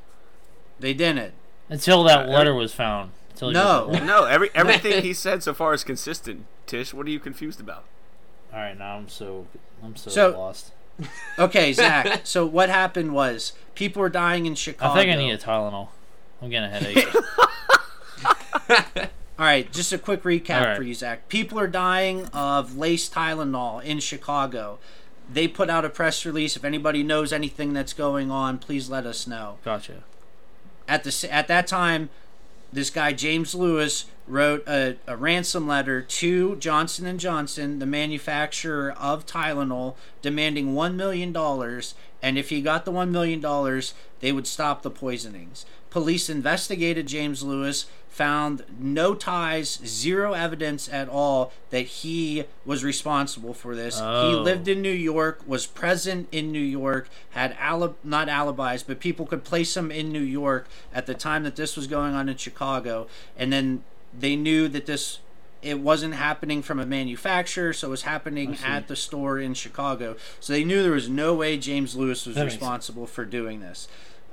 They 0.78 0.92
didn't. 0.94 1.32
until 1.68 2.04
that 2.04 2.26
Uh, 2.28 2.30
letter 2.30 2.54
was 2.54 2.72
found. 2.74 3.12
Until 3.30 3.50
No. 3.52 3.88
was- 3.88 4.02
No, 4.02 4.24
every 4.24 4.50
everything 4.54 5.02
he 5.02 5.14
said 5.14 5.42
so 5.42 5.54
far 5.54 5.72
is 5.74 5.82
consistent. 5.84 6.44
Tish, 6.66 6.92
what 6.94 7.06
are 7.06 7.10
you 7.10 7.18
confused 7.20 7.60
about? 7.60 7.84
All 8.52 8.58
right, 8.60 8.76
now 8.78 8.96
I'm 8.98 9.08
so 9.08 9.46
I'm 9.82 9.96
so, 9.96 10.10
So- 10.10 10.30
lost. 10.38 10.72
Okay, 11.38 11.72
Zach. 11.72 12.20
so 12.24 12.44
what 12.44 12.68
happened 12.68 13.14
was 13.14 13.54
people 13.74 14.00
were 14.00 14.10
dying 14.10 14.44
in 14.44 14.54
Chicago. 14.54 14.92
I 14.92 14.94
think 15.02 15.10
I 15.10 15.16
need 15.16 15.32
a 15.32 15.38
Tylenol. 15.38 15.88
I'm 16.42 16.50
getting 16.50 16.70
a 16.70 16.78
headache. 18.68 19.08
All 19.38 19.46
right, 19.46 19.70
just 19.72 19.92
a 19.92 19.98
quick 19.98 20.22
recap 20.22 20.64
right. 20.64 20.76
for 20.76 20.82
you, 20.82 20.94
Zach. 20.94 21.28
People 21.28 21.58
are 21.58 21.66
dying 21.66 22.26
of 22.26 22.76
lace 22.76 23.08
Tylenol 23.08 23.82
in 23.82 23.98
Chicago. 23.98 24.78
They 25.32 25.48
put 25.48 25.70
out 25.70 25.84
a 25.84 25.88
press 25.88 26.26
release. 26.26 26.56
If 26.56 26.64
anybody 26.64 27.02
knows 27.02 27.32
anything 27.32 27.72
that's 27.72 27.94
going 27.94 28.30
on, 28.30 28.58
please 28.58 28.90
let 28.90 29.06
us 29.06 29.26
know. 29.26 29.58
Gotcha. 29.64 30.04
At 30.86 31.04
the 31.04 31.28
at 31.32 31.48
that 31.48 31.66
time, 31.66 32.10
this 32.72 32.90
guy 32.90 33.12
James 33.12 33.54
Lewis 33.54 34.06
wrote 34.26 34.66
a, 34.66 34.96
a 35.06 35.16
ransom 35.16 35.66
letter 35.66 36.00
to 36.00 36.56
Johnson 36.56 37.06
and 37.06 37.18
Johnson, 37.18 37.78
the 37.78 37.86
manufacturer 37.86 38.92
of 38.92 39.26
Tylenol, 39.26 39.94
demanding 40.20 40.74
one 40.74 40.96
million 40.96 41.32
dollars. 41.32 41.94
And 42.22 42.38
if 42.38 42.50
he 42.50 42.62
got 42.62 42.84
the 42.84 42.92
one 42.92 43.10
million 43.10 43.40
dollars, 43.40 43.94
they 44.20 44.32
would 44.32 44.46
stop 44.46 44.82
the 44.82 44.90
poisonings. 44.90 45.66
Police 45.90 46.30
investigated 46.30 47.06
James 47.06 47.42
Lewis, 47.42 47.86
found 48.22 48.62
no 48.78 49.14
ties, 49.14 49.80
zero 49.86 50.34
evidence 50.34 50.86
at 50.92 51.08
all 51.08 51.50
that 51.70 51.80
he 51.86 52.44
was 52.66 52.84
responsible 52.84 53.54
for 53.54 53.74
this. 53.74 53.96
He 53.96 54.02
Oh. 54.04 54.42
lived 54.44 54.68
in 54.68 54.82
New 54.82 54.92
York, 54.92 55.40
was 55.46 55.64
present 55.66 56.28
in 56.30 56.52
New 56.52 56.58
York, 56.60 57.08
had 57.30 57.56
ali- 57.58 57.94
not 58.04 58.28
alibis, 58.28 58.82
but 58.82 59.00
people 59.00 59.24
could 59.24 59.44
place 59.44 59.74
him 59.78 59.90
in 59.90 60.12
New 60.12 60.20
York 60.20 60.68
at 60.94 61.06
the 61.06 61.14
time 61.14 61.42
that 61.44 61.56
this 61.56 61.74
was 61.74 61.86
going 61.86 62.14
on 62.14 62.28
in 62.28 62.36
Chicago, 62.36 63.06
and 63.34 63.50
then 63.50 63.82
they 64.16 64.36
knew 64.36 64.68
that 64.68 64.84
this 64.84 65.18
it 65.62 65.78
wasn't 65.78 66.12
happening 66.14 66.60
from 66.60 66.80
a 66.80 66.84
manufacturer, 66.84 67.72
so 67.72 67.86
it 67.86 67.90
was 67.92 68.02
happening 68.02 68.58
at 68.64 68.88
the 68.88 68.96
store 68.96 69.38
in 69.38 69.54
Chicago. 69.54 70.16
So 70.40 70.52
they 70.52 70.64
knew 70.64 70.82
there 70.82 70.90
was 70.90 71.08
no 71.08 71.34
way 71.34 71.56
James 71.56 71.94
Lewis 71.94 72.26
was 72.26 72.34
That 72.34 72.44
responsible 72.46 73.06
for 73.06 73.24
doing 73.24 73.60
this. 73.60 73.86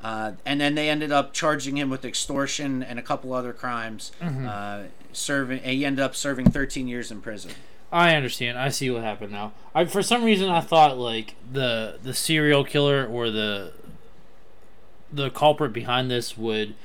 Uh, 0.03 0.33
and 0.45 0.61
then 0.61 0.75
they 0.75 0.89
ended 0.89 1.11
up 1.11 1.33
charging 1.33 1.77
him 1.77 1.89
with 1.89 2.05
extortion 2.05 2.81
and 2.81 2.97
a 2.97 3.01
couple 3.01 3.33
other 3.33 3.53
crimes. 3.53 4.11
Mm-hmm. 4.21 4.47
Uh, 4.47 4.83
serving, 5.11 5.63
he 5.63 5.85
ended 5.85 6.03
up 6.03 6.15
serving 6.15 6.51
13 6.51 6.87
years 6.87 7.11
in 7.11 7.21
prison. 7.21 7.51
I 7.91 8.15
understand. 8.15 8.57
I 8.57 8.69
see 8.69 8.89
what 8.89 9.03
happened 9.03 9.31
now. 9.31 9.53
I 9.73 9.85
for 9.85 10.03
some 10.03 10.23
reason 10.23 10.49
I 10.49 10.61
thought 10.61 10.97
like 10.97 11.35
the 11.51 11.97
the 12.03 12.13
serial 12.13 12.63
killer 12.63 13.05
or 13.05 13.31
the 13.31 13.73
the 15.11 15.31
culprit 15.31 15.73
behind 15.73 16.11
this 16.11 16.37
would 16.37 16.75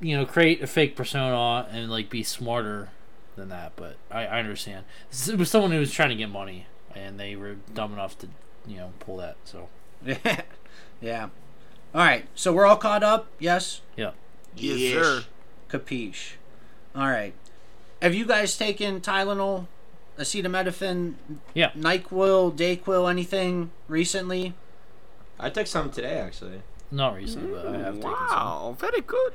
you 0.00 0.16
know 0.16 0.26
create 0.26 0.60
a 0.60 0.66
fake 0.66 0.96
persona 0.96 1.68
and 1.70 1.90
like 1.90 2.10
be 2.10 2.24
smarter 2.24 2.90
than 3.36 3.50
that, 3.50 3.72
but 3.76 3.96
I, 4.10 4.26
I 4.26 4.38
understand. 4.40 4.84
It 5.28 5.38
was 5.38 5.48
someone 5.48 5.70
who 5.70 5.78
was 5.78 5.92
trying 5.92 6.10
to 6.10 6.16
get 6.16 6.28
money 6.28 6.66
and 6.94 7.18
they 7.18 7.36
were 7.36 7.56
dumb 7.72 7.92
enough 7.92 8.18
to 8.18 8.28
you 8.66 8.78
know 8.78 8.92
pull 8.98 9.18
that. 9.18 9.36
So 9.44 9.68
yeah. 11.00 11.28
All 11.94 12.00
right. 12.00 12.26
So 12.34 12.52
we're 12.52 12.66
all 12.66 12.76
caught 12.76 13.02
up. 13.02 13.26
Yes. 13.38 13.80
yeah. 13.96 14.12
Yes, 14.56 14.78
Yes. 14.78 14.92
sir. 15.06 15.24
Capiche. 15.68 16.32
All 16.94 17.08
right. 17.08 17.34
Have 18.00 18.14
you 18.14 18.26
guys 18.26 18.56
taken 18.56 19.00
Tylenol, 19.00 19.66
acetaminophen, 20.18 21.14
Yeah. 21.54 21.70
Nyquil, 21.72 22.54
Dayquil, 22.56 23.10
anything 23.10 23.70
recently? 23.88 24.54
I 25.38 25.50
took 25.50 25.66
some 25.66 25.90
today 25.90 26.18
actually. 26.18 26.62
Not 26.90 27.14
recently, 27.16 27.52
but 27.52 27.66
I 27.66 27.78
have 27.78 27.94
taken 27.94 28.02
some. 28.02 28.12
Wow, 28.12 28.76
very 28.78 29.00
good. 29.00 29.34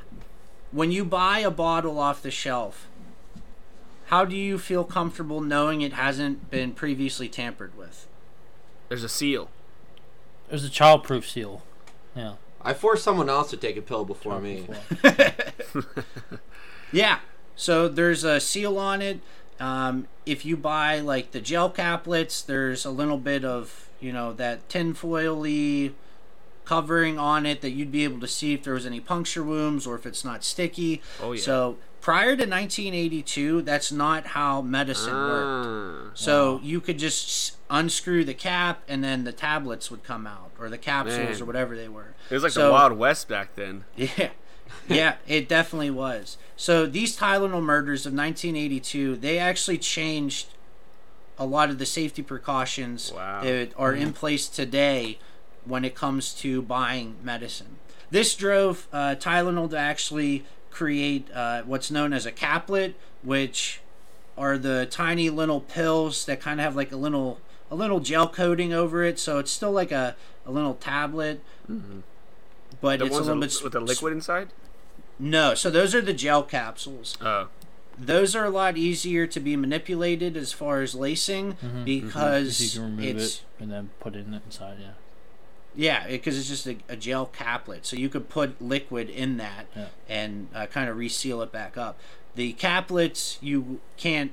When 0.72 0.92
you 0.92 1.04
buy 1.06 1.40
a 1.40 1.50
bottle 1.52 1.98
off 2.00 2.22
the 2.22 2.30
shelf, 2.32 2.88
how 4.08 4.24
do 4.26 4.36
you 4.36 4.58
feel 4.60 4.84
comfortable 4.84 5.42
knowing 5.42 5.82
it 5.82 5.94
hasn't 5.94 6.52
been 6.52 6.74
previously 6.74 7.28
tampered 7.28 7.76
with? 7.78 8.08
There's 8.90 9.04
a 9.04 9.10
seal. 9.10 9.50
There's 10.50 10.64
a 10.66 10.70
childproof 10.70 11.26
seal. 11.26 11.64
Yeah. 12.16 12.34
I 12.62 12.74
forced 12.74 13.04
someone 13.04 13.30
else 13.30 13.50
to 13.52 13.58
take 13.58 13.78
a 13.78 13.82
pill 13.82 14.06
before 14.06 14.40
me. 14.40 14.68
Yeah. 16.92 17.20
So 17.56 17.88
there's 17.88 18.24
a 18.24 18.40
seal 18.40 18.78
on 18.78 19.02
it. 19.02 19.20
Um, 19.60 20.08
if 20.26 20.46
you 20.46 20.56
buy 20.56 21.00
like 21.00 21.32
the 21.32 21.42
gel 21.42 21.72
caplets, 21.72 22.46
there's 22.46 22.86
a 22.86 22.92
little 22.92 23.18
bit 23.18 23.44
of 23.44 23.90
you 24.00 24.14
know 24.14 24.32
that 24.34 24.70
tinfoily 24.70 25.94
covering 26.68 27.18
on 27.18 27.46
it 27.46 27.62
that 27.62 27.70
you'd 27.72 27.92
be 27.94 28.04
able 28.04 28.20
to 28.20 28.28
see 28.28 28.54
if 28.54 28.64
there 28.64 28.74
was 28.74 28.86
any 28.86 29.00
puncture 29.00 29.42
wounds 29.42 29.88
or 29.88 29.96
if 29.96 30.06
it's 30.06 30.26
not 30.26 30.44
sticky. 30.44 31.02
Oh, 31.22 31.32
yeah. 31.32 31.42
So 31.42 31.78
prior 32.02 32.36
to 32.36 32.44
1982, 32.46 33.62
that's 33.62 33.90
not 33.90 34.28
how 34.28 34.62
medicine 34.62 35.14
worked. 35.14 36.10
Ah. 36.10 36.12
So 36.14 36.60
you 36.62 36.82
could 36.82 37.00
just 37.00 37.56
unscrew 37.70 38.26
the 38.26 38.34
cap 38.34 38.84
and 38.88 39.02
then 39.02 39.24
the 39.24 39.32
tablets 39.32 39.90
would 39.90 40.04
come 40.04 40.28
out 40.28 40.52
or 40.60 40.70
the 40.70 40.78
capsules 40.78 41.18
Man. 41.40 41.42
or 41.42 41.46
whatever 41.46 41.76
they 41.78 41.88
were. 41.88 42.16
It 42.30 42.34
was 42.34 42.44
like 42.44 42.52
So- 42.52 42.66
the 42.68 42.72
Wild 42.74 42.94
West 42.98 43.30
back 43.30 43.56
then. 43.56 43.86
yeah. 43.96 44.32
Yeah, 44.90 45.16
it 45.26 45.48
definitely 45.48 45.92
was. 45.92 46.36
So 46.58 46.86
these 46.86 47.18
Tylenol 47.18 47.64
murders 47.64 48.06
of 48.06 48.12
1982, 48.14 49.16
they 49.16 49.40
actually 49.40 49.78
changed 49.78 50.48
a 51.40 51.46
lot 51.46 51.70
of 51.70 51.78
the 51.78 51.86
safety 51.86 52.22
precautions 52.22 53.14
Wow. 53.14 53.42
that 53.44 53.70
are 53.78 53.94
in 53.94 54.12
place 54.12 54.50
today 54.50 55.20
when 55.68 55.84
it 55.86 55.96
comes 55.96 56.34
to 56.36 56.62
buying 56.62 57.16
medicine. 57.24 57.78
This 58.10 58.36
drove 58.36 58.88
uh, 58.94 59.16
Tylenol 59.20 59.70
to 59.72 59.78
actually 59.78 60.46
create 60.72 61.28
uh, 61.34 61.64
what's 61.64 61.92
known 61.92 62.14
as 62.14 62.26
a 62.26 62.32
caplet, 62.32 62.96
which 63.24 63.82
are 64.38 64.58
the 64.58 64.86
tiny 64.90 65.30
little 65.30 65.60
pills 65.62 66.26
that 66.26 66.40
kind 66.40 66.60
of 66.60 66.64
have 66.64 66.76
like 66.76 66.92
a 66.92 66.96
little 66.98 67.40
a 67.70 67.76
little 67.76 68.00
gel 68.00 68.30
coating 68.30 68.72
over 68.72 69.04
it, 69.04 69.20
so 69.20 69.40
it's 69.40 69.52
still 69.52 69.72
like 69.72 69.92
a, 69.92 70.16
a 70.46 70.52
little 70.52 70.76
tablet, 70.76 71.42
but 72.82 73.00
The 73.00 73.06
it's 73.06 73.18
a 73.18 73.22
little 73.22 73.42
bit 73.42 73.60
with 73.64 73.74
the 73.74 73.80
liquid 73.82 74.14
inside. 74.14 74.50
no, 75.20 75.54
so 75.54 75.70
those 75.70 75.94
are 75.94 76.02
the 76.02 76.14
gel 76.14 76.44
capsules. 76.44 77.18
Oh, 77.20 77.50
Those 77.98 78.36
are 78.36 78.46
a 78.46 78.50
lot 78.50 78.78
easier 78.78 79.28
to 79.28 79.40
be 79.42 79.56
manipulated 79.58 80.38
as 80.38 80.54
far 80.54 80.82
as 80.82 80.96
lacing 80.96 81.58
If 81.62 81.84
because 81.86 82.62
you 82.76 82.80
can 82.80 82.96
remove 82.96 83.18
it's 83.18 83.36
it 83.38 83.44
and 83.60 83.72
then 83.72 83.90
put 84.00 84.16
it 84.16 84.26
in 84.28 84.34
inside, 84.34 84.78
yeah. 84.80 84.92
Yeah, 85.78 86.08
because 86.08 86.38
it's 86.38 86.50
just 86.50 86.66
a, 86.68 86.76
a 86.90 86.96
gel 86.98 87.28
caplet, 87.28 87.86
so 87.86 87.96
you 87.96 88.10
could 88.10 88.28
put 88.28 88.60
liquid 88.62 89.10
in 89.10 89.38
that 89.38 89.68
Yeah. 89.76 89.86
and 90.10 90.48
uh, 90.54 90.66
kind 90.66 90.90
of 90.90 90.98
reseal 90.98 91.42
it 91.44 91.52
back 91.52 91.78
up. 91.78 91.98
The 92.36 92.54
caplets 92.54 93.38
you 93.42 93.80
can't 93.96 94.32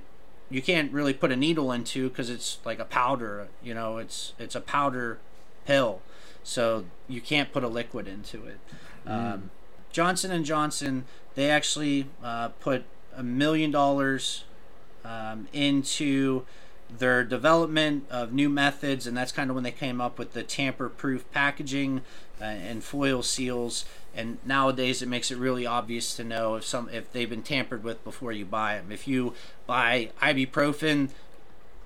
you 0.50 0.60
can't 0.62 0.92
really 0.92 1.14
put 1.14 1.30
a 1.32 1.36
needle 1.36 1.70
into 1.72 2.08
because 2.08 2.30
it's 2.30 2.58
like 2.64 2.78
a 2.78 2.84
powder. 2.84 3.48
You 3.62 3.74
know, 3.74 3.98
it's 3.98 4.32
it's 4.38 4.54
a 4.54 4.60
powder 4.60 5.18
pill, 5.66 6.00
so 6.42 6.84
you 7.08 7.20
can't 7.20 7.52
put 7.52 7.62
a 7.62 7.68
liquid 7.68 8.08
into 8.08 8.44
it. 8.46 8.58
Um, 9.06 9.50
Johnson 9.92 10.30
and 10.32 10.44
Johnson 10.44 11.04
they 11.34 11.50
actually 11.50 12.06
uh, 12.22 12.48
put 12.60 12.84
a 13.16 13.22
million 13.22 13.70
dollars 13.70 14.44
um, 15.04 15.48
into 15.52 16.44
their 16.98 17.24
development 17.24 18.04
of 18.10 18.32
new 18.32 18.48
methods, 18.48 19.06
and 19.06 19.16
that's 19.16 19.32
kind 19.32 19.50
of 19.50 19.54
when 19.54 19.64
they 19.64 19.72
came 19.72 20.00
up 20.00 20.18
with 20.18 20.32
the 20.32 20.42
tamper-proof 20.42 21.30
packaging 21.32 22.02
uh, 22.40 22.44
and 22.44 22.82
foil 22.82 23.22
seals. 23.22 23.84
And 24.14 24.38
nowadays, 24.44 25.02
it 25.02 25.08
makes 25.08 25.30
it 25.30 25.38
really 25.38 25.66
obvious 25.66 26.14
to 26.16 26.24
know 26.24 26.54
if 26.54 26.64
some 26.64 26.88
if 26.90 27.12
they've 27.12 27.28
been 27.28 27.42
tampered 27.42 27.82
with 27.82 28.02
before 28.04 28.32
you 28.32 28.44
buy 28.44 28.76
them. 28.76 28.92
If 28.92 29.08
you 29.08 29.34
buy 29.66 30.10
ibuprofen, 30.22 31.10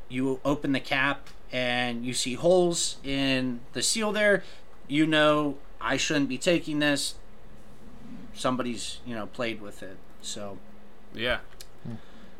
you 0.08 0.40
open 0.44 0.72
the 0.72 0.80
cap 0.80 1.28
and 1.50 2.04
you 2.04 2.12
see 2.12 2.34
holes 2.34 2.96
in 3.02 3.60
the 3.72 3.82
seal 3.82 4.12
there, 4.12 4.42
you 4.86 5.06
know 5.06 5.56
I 5.80 5.96
shouldn't 5.96 6.28
be 6.28 6.38
taking 6.38 6.80
this. 6.80 7.14
Somebody's 8.34 8.98
you 9.06 9.14
know 9.14 9.26
played 9.26 9.60
with 9.60 9.82
it, 9.82 9.96
so. 10.20 10.58
yeah. 11.14 11.38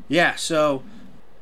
Yeah, 0.07 0.35
so 0.35 0.83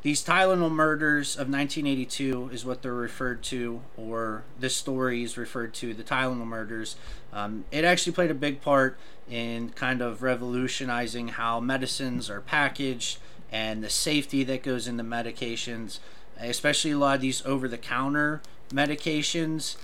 these 0.07 0.23
Tylenol 0.23 0.71
murders 0.71 1.35
of 1.35 1.49
1982 1.49 2.51
is 2.53 2.63
what 2.63 2.81
they're 2.81 2.93
referred 2.93 3.43
to, 3.43 3.81
or 3.97 4.43
this 4.57 4.73
story 4.73 5.21
is 5.21 5.37
referred 5.37 5.73
to, 5.73 5.93
the 5.93 6.01
Tylenol 6.01 6.47
murders. 6.47 6.95
Um, 7.33 7.65
it 7.71 7.83
actually 7.83 8.13
played 8.13 8.31
a 8.31 8.33
big 8.33 8.61
part 8.61 8.97
in 9.29 9.71
kind 9.71 10.01
of 10.01 10.23
revolutionizing 10.23 11.27
how 11.27 11.59
medicines 11.59 12.29
are 12.29 12.39
packaged 12.39 13.19
and 13.51 13.83
the 13.83 13.89
safety 13.89 14.45
that 14.45 14.63
goes 14.63 14.87
into 14.87 15.03
medications, 15.03 15.99
especially 16.39 16.91
a 16.91 16.97
lot 16.97 17.15
of 17.15 17.21
these 17.21 17.45
over 17.45 17.67
the 17.67 17.77
counter 17.77 18.41
medications 18.69 19.75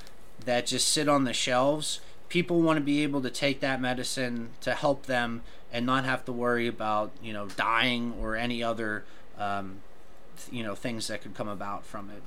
that 0.46 0.66
just 0.66 0.88
sit 0.88 1.10
on 1.10 1.26
the 1.26 1.34
shelves. 1.34 2.00
People 2.30 2.62
want 2.62 2.78
to 2.78 2.82
be 2.82 3.04
able 3.04 3.22
to 3.22 3.30
take 3.30 3.60
that 3.60 3.82
medicine 3.82 4.52
to 4.62 4.74
help 4.74 5.06
them 5.06 5.42
and 5.70 5.86
not 5.86 6.06
have 6.06 6.24
to 6.24 6.32
worry 6.32 6.66
about 6.66 7.12
you 7.22 7.34
know 7.34 7.48
dying 7.58 8.14
or 8.22 8.38
any 8.38 8.64
other 8.64 9.04
um, 9.38 9.82
you 10.52 10.64
know 10.64 10.76
things 10.76 11.08
that 11.08 11.22
could 11.22 11.36
come 11.36 11.48
about 11.48 11.86
from 11.86 12.10
it. 12.10 12.24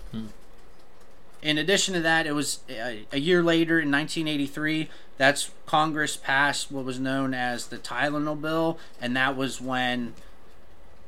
In 1.43 1.59
addition 1.59 1.95
to 1.95 2.01
that, 2.01 2.27
it 2.27 2.33
was 2.33 2.61
a, 2.69 3.05
a 3.13 3.19
year 3.21 3.43
later 3.43 3.79
in 3.79 3.91
1983. 3.91 4.89
That's 5.19 5.51
Congress 5.67 6.17
passed 6.17 6.73
what 6.73 6.85
was 6.85 6.99
known 6.99 7.35
as 7.35 7.67
the 7.67 7.79
Tylenol 7.79 8.41
bill, 8.41 8.79
and 9.01 9.17
that 9.17 9.37
was 9.37 9.61
when 9.61 10.15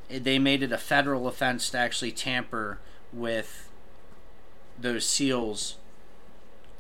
they 0.09 0.39
made 0.39 0.63
it 0.63 0.73
a 0.73 0.79
federal 0.79 1.27
offense 1.27 1.71
to 1.71 1.79
actually 1.79 2.13
tamper 2.13 2.79
with 3.13 3.69
those 4.79 5.05
seals 5.05 5.77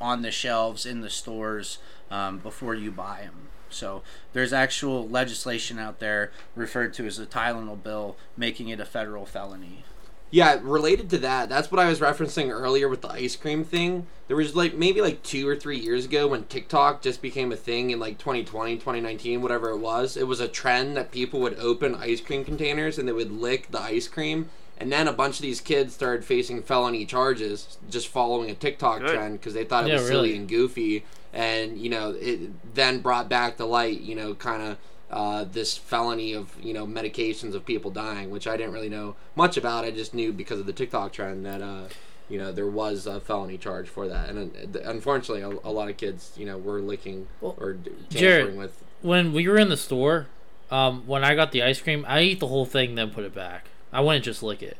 on 0.01 0.23
the 0.23 0.31
shelves 0.31 0.87
in 0.87 1.01
the 1.01 1.11
stores 1.11 1.79
um, 2.11 2.39
before 2.39 2.75
you 2.75 2.91
buy 2.91 3.23
them. 3.23 3.49
So 3.71 4.03
there's 4.33 4.53
actual 4.53 5.09
legislation 5.09 5.79
out 5.79 5.99
there 5.99 6.33
referred 6.55 6.95
to 6.95 7.07
as 7.07 7.19
the 7.19 7.27
Tylenol 7.27 7.83
bill, 7.83 8.17
making 8.37 8.69
it 8.69 8.81
a 8.81 8.85
federal 8.85 9.27
felony. 9.27 9.85
Yeah, 10.30 10.58
related 10.62 11.08
to 11.11 11.18
that, 11.18 11.49
that's 11.49 11.70
what 11.70 11.80
I 11.80 11.88
was 11.88 12.00
referencing 12.00 12.50
earlier 12.50 12.88
with 12.88 13.00
the 13.00 13.08
ice 13.08 13.35
cream 13.35 13.64
thing. 13.64 14.06
There 14.26 14.37
was 14.37 14.54
like 14.54 14.75
maybe 14.75 15.00
like 15.00 15.23
two 15.23 15.49
or 15.49 15.56
three 15.56 15.78
years 15.78 16.04
ago 16.04 16.28
when 16.28 16.44
TikTok 16.44 17.00
just 17.00 17.23
became 17.23 17.50
a 17.50 17.56
thing 17.56 17.90
in 17.90 17.99
like 17.99 18.18
2020, 18.18 18.75
2019, 18.75 19.40
whatever 19.40 19.70
it 19.70 19.78
was. 19.78 20.18
It 20.18 20.26
was 20.26 20.40
a 20.40 20.49
trend 20.49 20.97
that 20.99 21.11
people 21.11 21.40
would 21.40 21.58
open 21.58 21.94
ice 21.94 22.20
cream 22.20 22.44
containers 22.44 22.99
and 22.99 23.08
they 23.08 23.12
would 23.12 23.32
lick 23.32 23.70
the 23.70 23.80
ice 23.80 24.06
cream. 24.06 24.50
And 24.76 24.92
then 24.92 25.08
a 25.08 25.12
bunch 25.12 25.37
of 25.37 25.42
these 25.42 25.61
kids 25.62 25.94
started 25.94 26.25
facing 26.25 26.62
felony 26.62 27.06
charges 27.06 27.78
just 27.90 28.08
following 28.08 28.50
a 28.50 28.54
TikTok 28.54 29.00
Good. 29.00 29.14
trend 29.14 29.40
because 29.40 29.54
they 29.54 29.64
thought 29.64 29.85
it 29.85 29.88
Yeah, 29.88 29.94
was 29.94 30.06
silly 30.06 30.37
and 30.37 30.47
goofy. 30.47 31.04
And, 31.32 31.78
you 31.78 31.88
know, 31.88 32.11
it 32.11 32.75
then 32.75 33.00
brought 33.00 33.28
back 33.28 33.56
to 33.56 33.64
light, 33.64 34.00
you 34.02 34.14
know, 34.14 34.35
kind 34.35 34.62
of 34.62 34.78
uh, 35.11 35.45
this 35.45 35.77
felony 35.77 36.33
of 36.33 36.55
you 36.62 36.73
know 36.75 36.87
medications 36.87 37.55
of 37.55 37.65
people 37.65 37.91
dying, 37.91 38.31
which 38.31 38.47
I 38.47 38.57
didn't 38.57 38.73
really 38.73 38.88
know 38.88 39.17
much 39.35 39.57
about. 39.57 39.85
I 39.85 39.91
just 39.91 40.15
knew 40.15 40.33
because 40.33 40.61
of 40.61 40.67
the 40.67 40.73
TikTok 40.73 41.12
trend 41.12 41.47
that 41.47 41.62
uh, 41.62 41.85
you 42.29 42.38
know 42.38 42.53
there 42.53 42.67
was 42.67 43.07
a 43.07 43.21
felony 43.21 43.57
charge 43.59 43.88
for 43.88 44.07
that, 44.09 44.29
and 44.29 44.77
uh, 44.77 44.81
unfortunately, 44.85 45.43
a, 45.43 45.69
a 45.69 45.73
lot 45.73 45.88
of 45.88 45.97
kids 45.97 46.33
you 46.37 46.45
know 46.47 46.59
were 46.59 46.81
licking 46.81 47.27
Well, 47.41 47.55
or 47.59 47.75
d- 47.75 47.91
Jared- 48.11 48.38
tampering 48.47 48.59
with. 48.59 48.83
When 49.00 49.33
we 49.33 49.47
were 49.49 49.59
in 49.59 49.69
the 49.69 49.77
store, 49.77 50.27
um, 50.71 51.07
when 51.07 51.23
I 51.25 51.35
got 51.35 51.53
the 51.53 51.62
ice 51.62 51.81
cream, 51.81 52.05
I 52.09 52.23
eat 52.23 52.41
the 52.41 52.49
whole 52.49 52.67
thing, 52.67 52.95
then 52.97 53.11
put 53.11 53.25
it 53.25 53.35
back. 53.35 53.69
I 53.93 54.00
wouldn't 54.00 54.25
just 54.25 54.43
lick 54.43 54.62
it. 54.62 54.77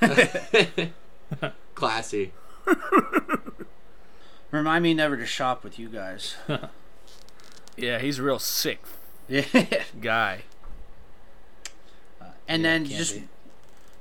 Classy. 1.74 2.32
Remind 4.50 4.82
me 4.82 4.94
never 4.94 5.16
to 5.16 5.26
shop 5.26 5.62
with 5.64 5.78
you 5.78 5.88
guys. 5.88 6.36
Yeah, 7.80 8.00
he's 8.00 8.20
real 8.20 8.40
sick 8.40 8.84
Yeah. 9.28 9.42
guy. 10.00 10.42
and 12.48 12.62
Yeah, 12.62 12.68
then 12.70 12.84
just 12.86 13.14
be. 13.16 13.28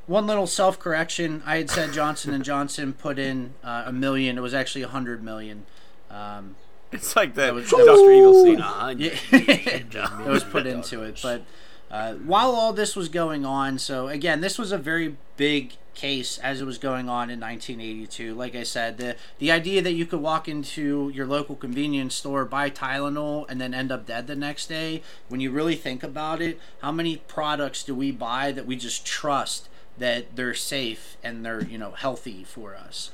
one 0.05 0.27
little 0.27 0.47
self 0.47 0.79
correction. 0.79 1.43
I 1.45 1.57
had 1.57 1.69
said 1.69 1.93
Johnson 1.93 2.33
and 2.33 2.43
Johnson 2.43 2.93
put 2.93 3.19
in 3.19 3.53
uh, 3.63 3.83
a 3.87 3.91
million. 3.93 4.37
It 4.37 4.41
was 4.41 4.53
actually 4.53 4.83
a 4.83 4.87
hundred 4.87 5.23
million. 5.23 5.65
Um, 6.09 6.55
It's 6.91 7.15
like 7.15 7.33
the 7.35 7.41
That 7.41 7.53
was- 7.53 7.69
Dr. 7.69 8.11
Evil 8.11 8.43
scene. 8.43 8.61
Uh, 8.61 8.93
yeah, 8.97 9.09
it 9.31 10.25
was 10.27 10.43
put 10.43 10.65
into 10.65 11.03
it. 11.03 11.19
But 11.21 11.43
uh, 11.91 12.13
while 12.13 12.51
all 12.51 12.73
this 12.73 12.95
was 12.95 13.09
going 13.09 13.45
on, 13.45 13.77
so 13.79 14.07
again, 14.07 14.41
this 14.41 14.57
was 14.57 14.71
a 14.71 14.77
very 14.77 15.17
big 15.35 15.73
case 15.97 16.37
as 16.37 16.61
it 16.61 16.65
was 16.65 16.77
going 16.77 17.09
on 17.09 17.29
in 17.29 17.39
1982. 17.39 18.33
Like 18.33 18.55
I 18.55 18.63
said, 18.63 18.97
the 18.97 19.15
the 19.39 19.51
idea 19.51 19.81
that 19.81 19.93
you 19.93 20.05
could 20.05 20.21
walk 20.21 20.47
into 20.47 21.11
your 21.13 21.25
local 21.25 21.55
convenience 21.55 22.15
store, 22.15 22.45
buy 22.45 22.69
Tylenol, 22.69 23.45
and 23.49 23.59
then 23.59 23.73
end 23.73 23.91
up 23.91 24.05
dead 24.05 24.27
the 24.27 24.35
next 24.35 24.67
day. 24.67 25.01
When 25.27 25.41
you 25.41 25.51
really 25.51 25.75
think 25.75 26.03
about 26.03 26.41
it, 26.41 26.59
how 26.81 26.91
many 26.91 27.17
products 27.17 27.83
do 27.83 27.93
we 27.93 28.11
buy 28.11 28.51
that 28.53 28.65
we 28.65 28.75
just 28.77 29.05
trust 29.05 29.67
that 29.97 30.35
they're 30.35 30.53
safe 30.53 31.17
and 31.23 31.43
they're 31.43 31.63
you 31.63 31.77
know 31.77 31.91
healthy 31.91 32.43
for 32.43 32.75
us? 32.75 33.11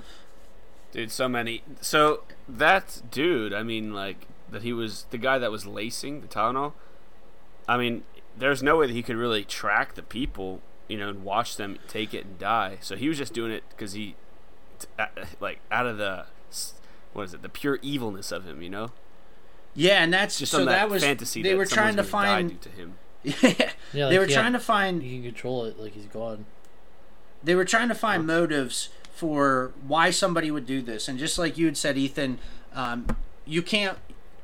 Dude, 0.91 1.11
so 1.11 1.27
many. 1.27 1.63
So 1.81 2.23
that 2.47 3.01
dude, 3.09 3.53
I 3.53 3.63
mean, 3.63 3.93
like 3.93 4.27
that 4.51 4.61
he 4.61 4.73
was 4.73 5.05
the 5.09 5.17
guy 5.17 5.39
that 5.39 5.51
was 5.51 5.65
lacing 5.65 6.21
the 6.21 6.27
Tylenol. 6.27 6.73
I 7.67 7.77
mean, 7.77 8.03
there's 8.37 8.61
no 8.61 8.77
way 8.77 8.87
that 8.87 8.93
he 8.93 9.01
could 9.01 9.15
really 9.15 9.43
track 9.45 9.95
the 9.95 10.03
people, 10.03 10.61
you 10.87 10.97
know, 10.97 11.09
and 11.09 11.23
watch 11.23 11.57
them 11.57 11.77
take 11.87 12.13
it 12.13 12.25
and 12.25 12.37
die. 12.39 12.77
So 12.81 12.95
he 12.95 13.07
was 13.09 13.17
just 13.17 13.33
doing 13.33 13.51
it 13.51 13.63
because 13.69 13.93
he, 13.93 14.15
like, 15.39 15.59
out 15.71 15.85
of 15.85 15.97
the, 15.97 16.25
what 17.13 17.23
is 17.23 17.33
it, 17.33 17.41
the 17.41 17.49
pure 17.49 17.79
evilness 17.81 18.31
of 18.31 18.45
him, 18.45 18.61
you 18.61 18.69
know, 18.69 18.91
Yeah, 19.75 20.03
and 20.03 20.13
that's 20.13 20.37
just 20.39 20.51
so 20.51 20.59
that, 20.59 20.65
that 20.65 20.89
was 20.89 21.03
fantasy. 21.03 21.41
they 21.41 21.51
that 21.51 21.57
were 21.57 21.65
trying 21.65 21.95
to 21.95 22.03
someone's 22.03 22.11
die 22.11 22.35
find. 22.35 22.49
due 22.49 22.69
to 22.69 22.69
him. 22.69 22.93
Yeah, 23.23 23.71
Yeah, 23.93 24.09
they 24.09 24.19
were 24.19 24.25
yeah. 24.27 24.35
trying 24.41 24.53
to 24.53 24.59
find 24.59 25.01
You 25.03 25.21
can 25.21 25.31
control 25.31 25.63
it 25.65 25.79
like 25.79 25.93
he's 25.93 26.05
gone. 26.07 26.45
they 27.43 27.55
were 27.55 27.63
trying 27.65 27.87
to 27.89 27.95
find 27.95 28.27
motives 28.27 28.89
for 29.13 29.71
why 29.87 30.09
somebody 30.09 30.51
would 30.51 30.65
do 30.65 30.81
this 30.81 31.07
and 31.07 31.17
just 31.19 31.37
like 31.37 31.57
you 31.57 31.65
had 31.67 31.77
said 31.77 31.97
ethan 31.97 32.39
um, 32.73 33.05
you 33.45 33.61
can't 33.61 33.97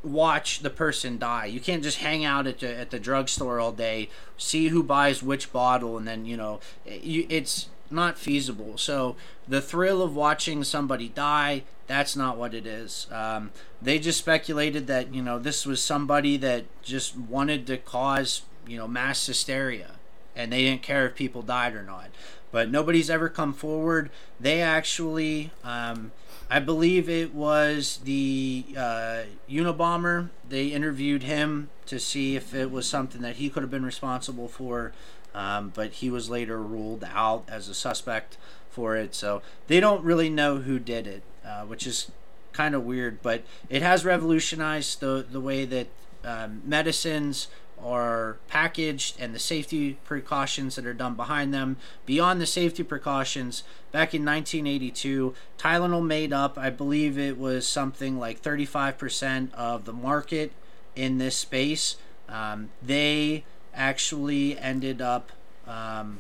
watch 0.04 0.60
the 0.60 0.70
person 0.70 1.18
die 1.18 1.46
you 1.46 1.60
can't 1.60 1.84
just 1.84 2.00
hang 2.00 2.24
out 2.24 2.48
at 2.48 2.60
the, 2.60 2.74
at 2.78 2.90
the 2.90 3.00
drugstore 3.00 3.60
all 3.60 3.72
day 3.72 4.10
see 4.38 4.70
who 4.70 4.82
buys 4.82 5.22
which 5.22 5.52
bottle 5.52 5.98
and 5.98 6.08
then 6.08 6.26
you 6.26 6.38
know 6.38 6.60
you, 6.86 7.26
it's 7.30 7.68
not 7.92 8.18
feasible 8.18 8.78
so 8.78 9.16
the 9.48 9.62
thrill 9.62 10.02
of 10.02 10.16
watching 10.16 10.64
somebody 10.64 11.10
die 11.10 11.64
that's 11.88 12.16
not 12.16 12.38
what 12.38 12.54
it 12.54 12.66
is 12.66 13.08
um, 13.12 13.52
they 13.82 14.00
just 14.00 14.20
speculated 14.20 14.88
that 14.88 15.14
you 15.14 15.22
know 15.22 15.38
this 15.38 15.66
was 15.66 15.82
somebody 15.82 16.38
that 16.38 16.64
just 16.82 17.18
wanted 17.18 17.68
to 17.68 17.78
cause 17.78 18.44
you 18.68 18.78
know 18.78 18.88
mass 18.88 19.26
hysteria 19.26 19.92
and 20.40 20.54
they 20.54 20.62
didn't 20.62 20.82
care 20.82 21.06
if 21.06 21.16
people 21.16 21.42
died 21.42 21.76
or 21.76 21.84
not. 21.84 22.08
But 22.52 22.72
nobody's 22.72 23.10
ever 23.10 23.28
come 23.28 23.54
forward. 23.54 24.10
They 24.40 24.62
actually, 24.62 25.52
um, 25.66 26.12
I 26.50 26.60
believe 26.60 27.08
it 27.08 27.34
was 27.34 28.00
the 28.04 28.66
uh, 28.76 29.22
Unabomber. 29.50 30.30
They 30.48 30.68
interviewed 30.68 31.24
him 31.24 31.70
to 31.86 32.00
see 32.00 32.36
if 32.36 32.56
it 32.56 32.72
was 32.72 32.88
something 32.88 33.22
that 33.22 33.36
he 33.36 33.50
could 33.50 33.62
have 33.62 33.70
been 33.70 33.86
responsible 33.86 34.48
for, 34.48 34.92
um, 35.36 35.72
but 35.76 35.94
he 35.94 36.10
was 36.10 36.30
later 36.30 36.60
ruled 36.60 37.06
out 37.14 37.44
as 37.48 37.70
a 37.70 37.76
suspect 37.76 38.38
for 38.70 38.96
it. 38.96 39.14
So 39.14 39.44
they 39.68 39.80
don't 39.80 40.04
really 40.04 40.30
know 40.30 40.58
who 40.58 40.80
did 40.80 41.06
it, 41.06 41.22
uh, 41.46 41.66
which 41.66 41.86
is 41.86 42.12
kind 42.52 42.74
of 42.74 42.84
weird. 42.84 43.22
But 43.22 43.44
it 43.70 43.84
has 43.84 44.04
revolutionized 44.04 45.00
the 45.02 45.26
the 45.30 45.40
way 45.40 45.66
that 45.66 45.88
um, 46.24 46.64
medicines 46.66 47.48
are 47.84 48.38
packaged 48.48 49.20
and 49.20 49.34
the 49.34 49.40
safety 49.40 49.98
precautions 50.04 50.76
that 50.76 50.86
are 50.86 50.94
done 50.94 51.16
behind 51.16 51.54
them. 51.54 51.78
Beyond 52.06 52.42
the 52.42 52.46
safety 52.46 52.84
precautions, 52.84 53.64
back 53.92 54.14
in 54.14 54.26
1982, 54.26 55.34
Tylenol 55.58 56.06
made 56.06 56.34
up, 56.34 56.58
I 56.58 56.70
believe 56.70 57.18
it 57.18 57.38
was 57.38 57.68
something 57.68 58.20
like 58.20 58.42
35% 58.42 59.54
of 59.54 59.86
the 59.86 59.94
market 59.94 60.52
in 60.96 61.18
this 61.18 61.36
space. 61.36 61.98
Um, 62.28 62.70
they 62.82 63.44
actually 63.74 64.58
ended 64.58 65.02
up 65.02 65.32
um, 65.68 66.20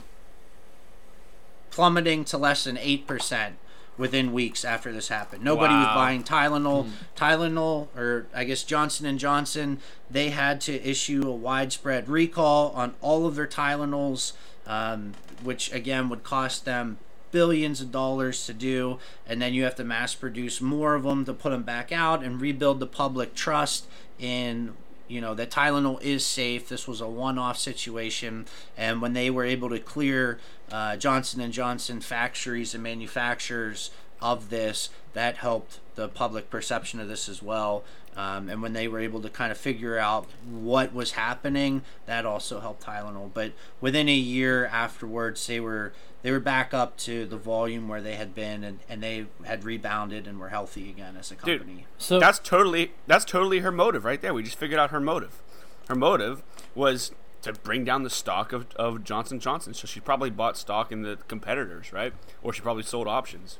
plummeting 1.72 2.26
to 2.26 2.38
less 2.38 2.64
than 2.64 2.78
8% 2.78 3.54
within 4.00 4.32
weeks 4.32 4.64
after 4.64 4.92
this 4.92 5.10
happened. 5.10 5.44
Nobody 5.44 5.74
was 5.74 5.88
buying 5.94 6.24
Tylenol. 6.24 6.90
Tylenol 7.16 7.90
or 7.96 8.26
I 8.34 8.46
guess 8.46 8.64
Johnson 8.64 9.06
and 9.06 9.20
Johnson, 9.20 9.80
they 10.10 10.30
had 10.30 10.62
to 10.62 10.90
issue 10.90 11.28
a 11.28 11.36
widespread 11.36 12.08
recall 12.08 12.72
on 12.72 12.96
all 13.02 13.28
of 13.28 13.36
their 13.36 13.46
Tylenols 13.46 14.34
um, 14.66 15.14
which 15.44 15.74
again 15.74 16.08
would 16.08 16.24
cost 16.24 16.64
them 16.64 16.98
billions 17.32 17.82
of 17.82 17.92
dollars 17.92 18.46
to 18.46 18.54
do 18.54 18.98
and 19.28 19.42
then 19.42 19.54
you 19.54 19.64
have 19.64 19.76
to 19.76 19.84
mass 19.84 20.16
produce 20.16 20.62
more 20.62 20.96
of 20.96 21.04
them 21.04 21.26
to 21.26 21.34
put 21.34 21.52
them 21.52 21.64
back 21.64 21.92
out 21.92 22.24
and 22.24 22.42
rebuild 22.42 22.80
the 22.80 22.88
public 22.88 23.36
trust 23.36 23.86
in 24.18 24.74
you 25.10 25.20
know 25.20 25.34
that 25.34 25.52
Tylenol 25.52 26.02
is 26.02 26.26
safe. 26.26 26.70
This 26.70 26.88
was 26.88 27.02
a 27.02 27.08
one-off 27.08 27.58
situation, 27.58 28.46
and 28.78 29.02
when 29.02 29.14
they 29.14 29.30
were 29.30 29.44
able 29.44 29.70
to 29.70 29.80
clear 29.80 30.40
uh, 30.72 30.96
Johnson 30.96 31.42
and 31.42 31.52
Johnson 31.52 32.00
factories 32.00 32.74
and 32.74 32.84
manufacturers 32.84 33.92
of 34.22 34.50
this, 34.50 34.90
that 35.14 35.38
helped 35.38 35.80
the 35.96 36.08
public 36.08 36.50
perception 36.50 37.00
of 37.00 37.08
this 37.08 37.28
as 37.28 37.42
well. 37.42 37.84
Um, 38.16 38.50
and 38.50 38.62
when 38.62 38.74
they 38.74 38.88
were 38.88 39.00
able 39.00 39.22
to 39.22 39.30
kind 39.30 39.52
of 39.52 39.58
figure 39.58 39.98
out 39.98 40.28
what 40.50 40.94
was 40.94 41.12
happening, 41.12 41.84
that 42.06 42.26
also 42.26 42.60
helped 42.60 42.84
Tylenol. 42.84 43.32
But 43.34 43.54
within 43.80 44.10
a 44.10 44.14
year 44.16 44.66
afterwards, 44.66 45.46
they 45.48 45.60
were 45.60 45.94
they 46.22 46.32
were 46.32 46.40
back 46.40 46.74
up 46.74 46.98
to 46.98 47.26
the 47.26 47.38
volume 47.38 47.88
where 47.88 48.02
they 48.02 48.16
had 48.16 48.36
been, 48.36 48.64
and, 48.64 48.80
and 48.90 49.02
they 49.02 49.28
had 49.46 49.64
rebounded 49.64 50.28
and 50.28 50.40
were 50.40 50.50
healthy 50.50 50.90
again 50.90 51.16
as 51.18 51.32
a 51.32 51.36
company. 51.36 51.58
Dude. 51.58 51.68
company. 51.68 51.86
So 51.98 52.20
That's 52.20 52.40
totally 52.40 52.92
that's 53.08 53.26
totally 53.26 53.60
her 53.60 53.72
motive 53.72 54.04
right 54.06 54.22
there. 54.22 54.34
We 54.34 54.44
just 54.44 54.58
figured 54.58 54.80
out 54.80 54.92
her 54.92 55.00
motive. 55.00 55.42
Her 55.88 55.96
motive 55.96 56.44
was 56.76 57.12
to 57.42 57.54
bring 57.54 57.86
down 57.86 58.04
the 58.04 58.10
stock 58.10 58.52
of, 58.52 58.68
of 58.76 59.04
Johnson 59.04 59.40
Johnson. 59.40 59.74
So 59.74 59.88
she 59.88 60.00
probably 60.00 60.30
bought 60.30 60.58
stock 60.58 60.92
in 60.92 61.04
the 61.04 61.18
competitors, 61.28 61.94
right? 61.94 62.14
Or 62.44 62.52
she 62.52 62.62
probably 62.62 62.84
sold 62.84 63.08
options. 63.08 63.60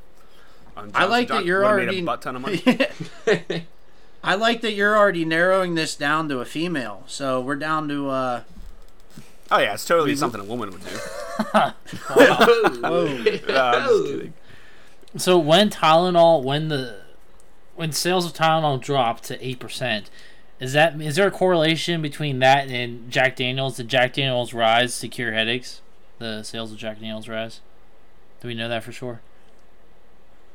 on 0.76 0.92
I 0.94 1.06
like 1.06 1.30
Johnson 1.30 1.38
that 1.38 1.48
you're 1.48 1.60
Would've 1.60 1.72
already 1.72 1.96
made 1.96 2.04
a 2.04 2.06
butt 2.06 2.22
ton 2.22 2.36
of 2.36 2.42
money. 2.42 3.66
I 4.24 4.36
like 4.36 4.60
that 4.62 4.74
you're 4.74 4.98
already 4.98 5.24
narrowing 5.24 5.76
this 5.76 5.96
down 5.96 6.28
to 6.28 6.40
a 6.40 6.46
female. 6.46 7.04
So 7.08 7.40
we're 7.40 7.56
down 7.56 7.88
to 7.88 8.10
uh 8.10 8.42
oh 9.52 9.60
yeah, 9.60 9.74
it's 9.74 9.86
totally 9.86 10.16
something 10.16 10.42
a 10.42 10.44
woman 10.44 10.72
would 10.72 10.84
do. 10.84 10.90
whoa. 12.10 12.68
No, 12.82 13.66
I'm 13.66 13.90
just 13.90 14.06
kidding. 14.06 14.34
So 15.18 15.38
when 15.38 15.70
Tylenol, 15.70 16.44
when 16.44 16.68
the 16.68 17.02
when 17.76 17.92
sales 17.92 18.26
of 18.26 18.34
Tylenol 18.34 18.82
drop 18.82 19.22
to 19.22 19.46
eight 19.46 19.60
percent, 19.60 20.10
is 20.60 20.74
that 20.74 21.00
is 21.02 21.16
there 21.16 21.28
a 21.28 21.32
correlation 21.32 22.02
between 22.02 22.40
that 22.40 22.68
and 22.68 23.10
Jack 23.10 23.36
Daniels? 23.36 23.78
Did 23.78 23.88
Jack 23.88 24.14
Daniels 24.14 24.54
rise 24.54 25.00
to 25.00 25.08
cure 25.08 25.34
headaches? 25.34 25.82
The 26.20 26.44
sales 26.44 26.72
of 26.72 26.78
Jack 26.78 27.00
Daniels 27.00 27.28
rise. 27.28 27.62
Do 28.42 28.48
we 28.48 28.54
know 28.54 28.70
that 28.70 28.84
for 28.84 28.92
sure? 28.92 29.22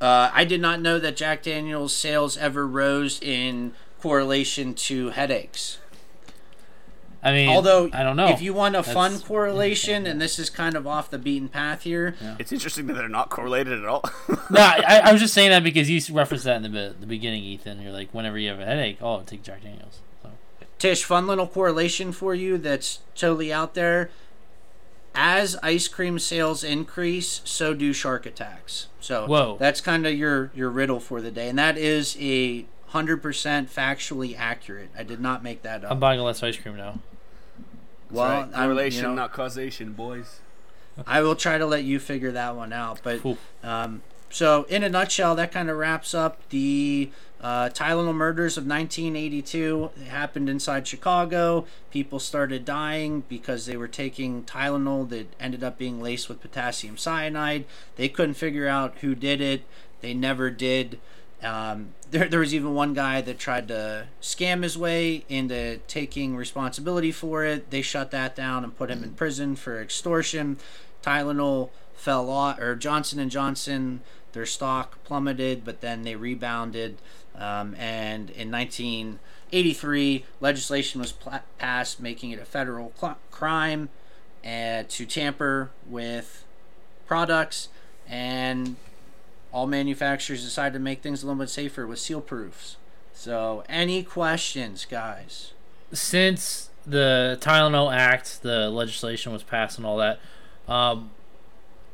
Uh, 0.01 0.31
I 0.33 0.45
did 0.45 0.61
not 0.61 0.81
know 0.81 0.99
that 0.99 1.17
Jack 1.17 1.43
Daniel's 1.43 1.95
sales 1.95 2.37
ever 2.37 2.67
rose 2.67 3.21
in 3.23 3.73
correlation 4.01 4.75
to 4.75 5.11
headaches. 5.11 5.79
I 7.25 7.33
mean, 7.33 7.49
Although, 7.49 7.89
I 7.95 8.03
don't 8.03 8.17
know. 8.17 8.29
if 8.29 8.43
you 8.43 8.53
want 8.53 8.77
a 8.77 8.83
fun 8.83 9.19
correlation, 9.19 10.07
and 10.07 10.21
this 10.21 10.39
is 10.39 10.51
kind 10.51 10.77
of 10.77 10.87
off 10.87 11.09
the 11.09 11.19
beaten 11.19 11.49
path 11.49 11.83
here, 11.83 12.15
It's 12.39 12.53
interesting 12.53 12.87
that 12.89 12.95
they're 12.95 13.09
not 13.09 13.31
correlated 13.31 13.79
at 13.79 13.87
all. 13.87 14.05
no, 14.29 14.61
I, 14.61 15.01
I 15.05 15.13
was 15.13 15.23
just 15.23 15.33
saying 15.33 15.49
that 15.49 15.65
because 15.65 15.89
you 15.89 16.03
referenced 16.15 16.45
that 16.45 16.63
in 16.63 16.71
the, 16.71 16.95
the 17.01 17.07
beginning, 17.07 17.43
Ethan. 17.43 17.81
You're 17.81 17.93
like, 17.93 18.13
whenever 18.13 18.39
you 18.39 18.51
have 18.51 18.61
a 18.61 18.67
headache, 18.67 18.99
oh, 19.01 19.23
take 19.23 19.43
Jack 19.43 19.63
Daniels. 19.63 20.01
So. 20.23 20.31
Tish, 20.79 21.03
fun 21.05 21.27
little 21.27 21.47
correlation 21.47 22.13
for 22.13 22.35
you 22.35 22.59
that's 22.59 22.99
totally 23.15 23.51
out 23.51 23.73
there. 23.73 24.11
As 25.15 25.57
ice 25.63 25.89
cream 25.89 26.19
sales 26.19 26.63
increase, 26.63 27.41
so 27.45 27.73
do 27.73 27.95
shark 27.95 28.27
attacks. 28.27 28.89
So 29.01 29.27
Whoa. 29.27 29.57
that's 29.59 29.81
kind 29.81 30.07
of 30.07 30.13
your 30.13 30.51
your 30.57 30.69
riddle 30.69 30.99
for 30.99 31.21
the 31.21 31.31
day, 31.31 31.49
and 31.49 31.57
that 31.57 31.79
is 31.79 32.17
a 32.19 32.67
hundred 32.89 33.23
percent 33.23 33.73
factually 33.73 34.37
accurate. 34.37 34.91
I 34.99 35.05
did 35.05 35.21
not 35.21 35.45
make 35.45 35.63
that 35.63 35.85
up. 35.85 35.93
I'm 35.93 36.01
buying 36.01 36.19
less 36.21 36.43
ice 36.43 36.57
cream 36.57 36.77
now. 36.77 36.99
Well, 38.15 38.29
right. 38.29 38.39
I'm- 38.41 38.49
you 38.49 38.55
correlation, 38.55 39.03
know, 39.03 39.15
not 39.15 39.33
causation, 39.33 39.93
boys. 39.93 40.41
I 41.07 41.23
will 41.23 41.35
try 41.35 41.59
to 41.59 41.67
let 41.67 41.85
you 41.85 41.99
figure 41.99 42.31
that 42.33 42.55
one 42.55 42.73
out. 42.73 43.01
But 43.03 43.21
um, 43.63 44.03
so, 44.31 44.65
in 44.65 44.83
a 44.83 44.89
nutshell, 44.89 45.35
that 45.37 45.53
kind 45.53 45.69
of 45.69 45.77
wraps 45.77 46.15
up 46.15 46.49
the 46.51 47.11
uh, 47.41 47.69
Tylenol 47.69 48.15
murders 48.15 48.57
of 48.57 48.67
1982. 48.67 49.91
It 49.97 50.07
happened 50.07 50.49
inside 50.49 50.87
Chicago. 50.87 51.67
People 51.91 52.19
started 52.19 52.65
dying 52.65 53.25
because 53.29 53.67
they 53.67 53.77
were 53.77 53.89
taking 53.89 54.45
Tylenol 54.45 55.09
that 55.11 55.27
ended 55.39 55.63
up 55.63 55.79
being 55.79 56.01
laced 56.01 56.29
with 56.29 56.41
potassium 56.41 56.97
cyanide. 56.97 57.65
They 57.97 58.09
couldn't 58.09 58.35
figure 58.35 58.69
out 58.69 58.95
who 59.01 59.15
did 59.15 59.41
it. 59.41 59.65
They 60.01 60.15
never 60.15 60.51
did. 60.51 60.99
Um, 61.45 61.95
there, 62.11 62.29
there 62.29 62.41
was 62.41 62.55
even 62.55 62.75
one 62.75 62.95
guy 62.95 63.21
that 63.21 63.39
tried 63.39 63.69
to 63.69 64.07
scam 64.23 64.63
his 64.63 64.79
way 64.79 65.25
into 65.29 65.79
taking 65.87 66.37
responsibility 66.37 67.13
for 67.13 67.45
it. 67.45 67.71
They 67.71 67.83
shut 67.83 68.11
that 68.13 68.35
down 68.35 68.65
and 68.65 68.77
put 68.77 68.91
him 68.91 69.05
in 69.05 69.13
prison 69.13 69.55
for 69.57 69.81
extortion. 69.81 70.59
Tylenol 71.03 71.71
fell 71.95 72.31
off, 72.31 72.59
or 72.59 72.77
Johnson 72.77 73.19
and 73.19 73.31
Johnson, 73.31 74.01
their 74.33 74.47
stock 74.47 75.03
plummeted, 75.05 75.65
but 75.65 75.81
then 75.81 76.03
they 76.03 76.17
rebounded. 76.17 76.99
Um, 77.35 77.75
and 77.77 78.31
in 78.31 78.51
1983, 78.51 80.25
legislation 80.41 81.01
was 81.01 81.13
pla- 81.13 81.41
passed 81.59 82.01
making 82.01 82.31
it 82.31 82.39
a 82.39 82.45
federal 82.45 82.93
cl- 82.99 83.19
crime 83.31 83.89
uh, 84.45 84.85
to 84.89 85.07
tamper 85.07 85.71
with 85.87 86.45
products 87.07 87.69
and 88.09 88.77
all 89.55 89.69
manufacturers 89.69 90.43
decided 90.43 90.73
to 90.73 90.81
make 90.81 91.01
things 91.01 91.23
a 91.23 91.27
little 91.27 91.39
bit 91.39 91.49
safer 91.49 91.87
with 91.87 92.01
seal 92.01 92.21
proofs. 92.21 92.77
So, 93.13 93.63
any 93.69 94.03
questions, 94.03 94.85
guys? 94.85 95.53
Since 95.93 96.71
the 96.85 97.39
Tylenol 97.41 97.95
Act, 97.95 98.43
the 98.43 98.69
legislation 98.69 99.33
was 99.33 99.45
passed 99.45 99.79
and 99.79 99.87
all 99.87 99.97
that, 99.99 100.19
um, 100.67 101.11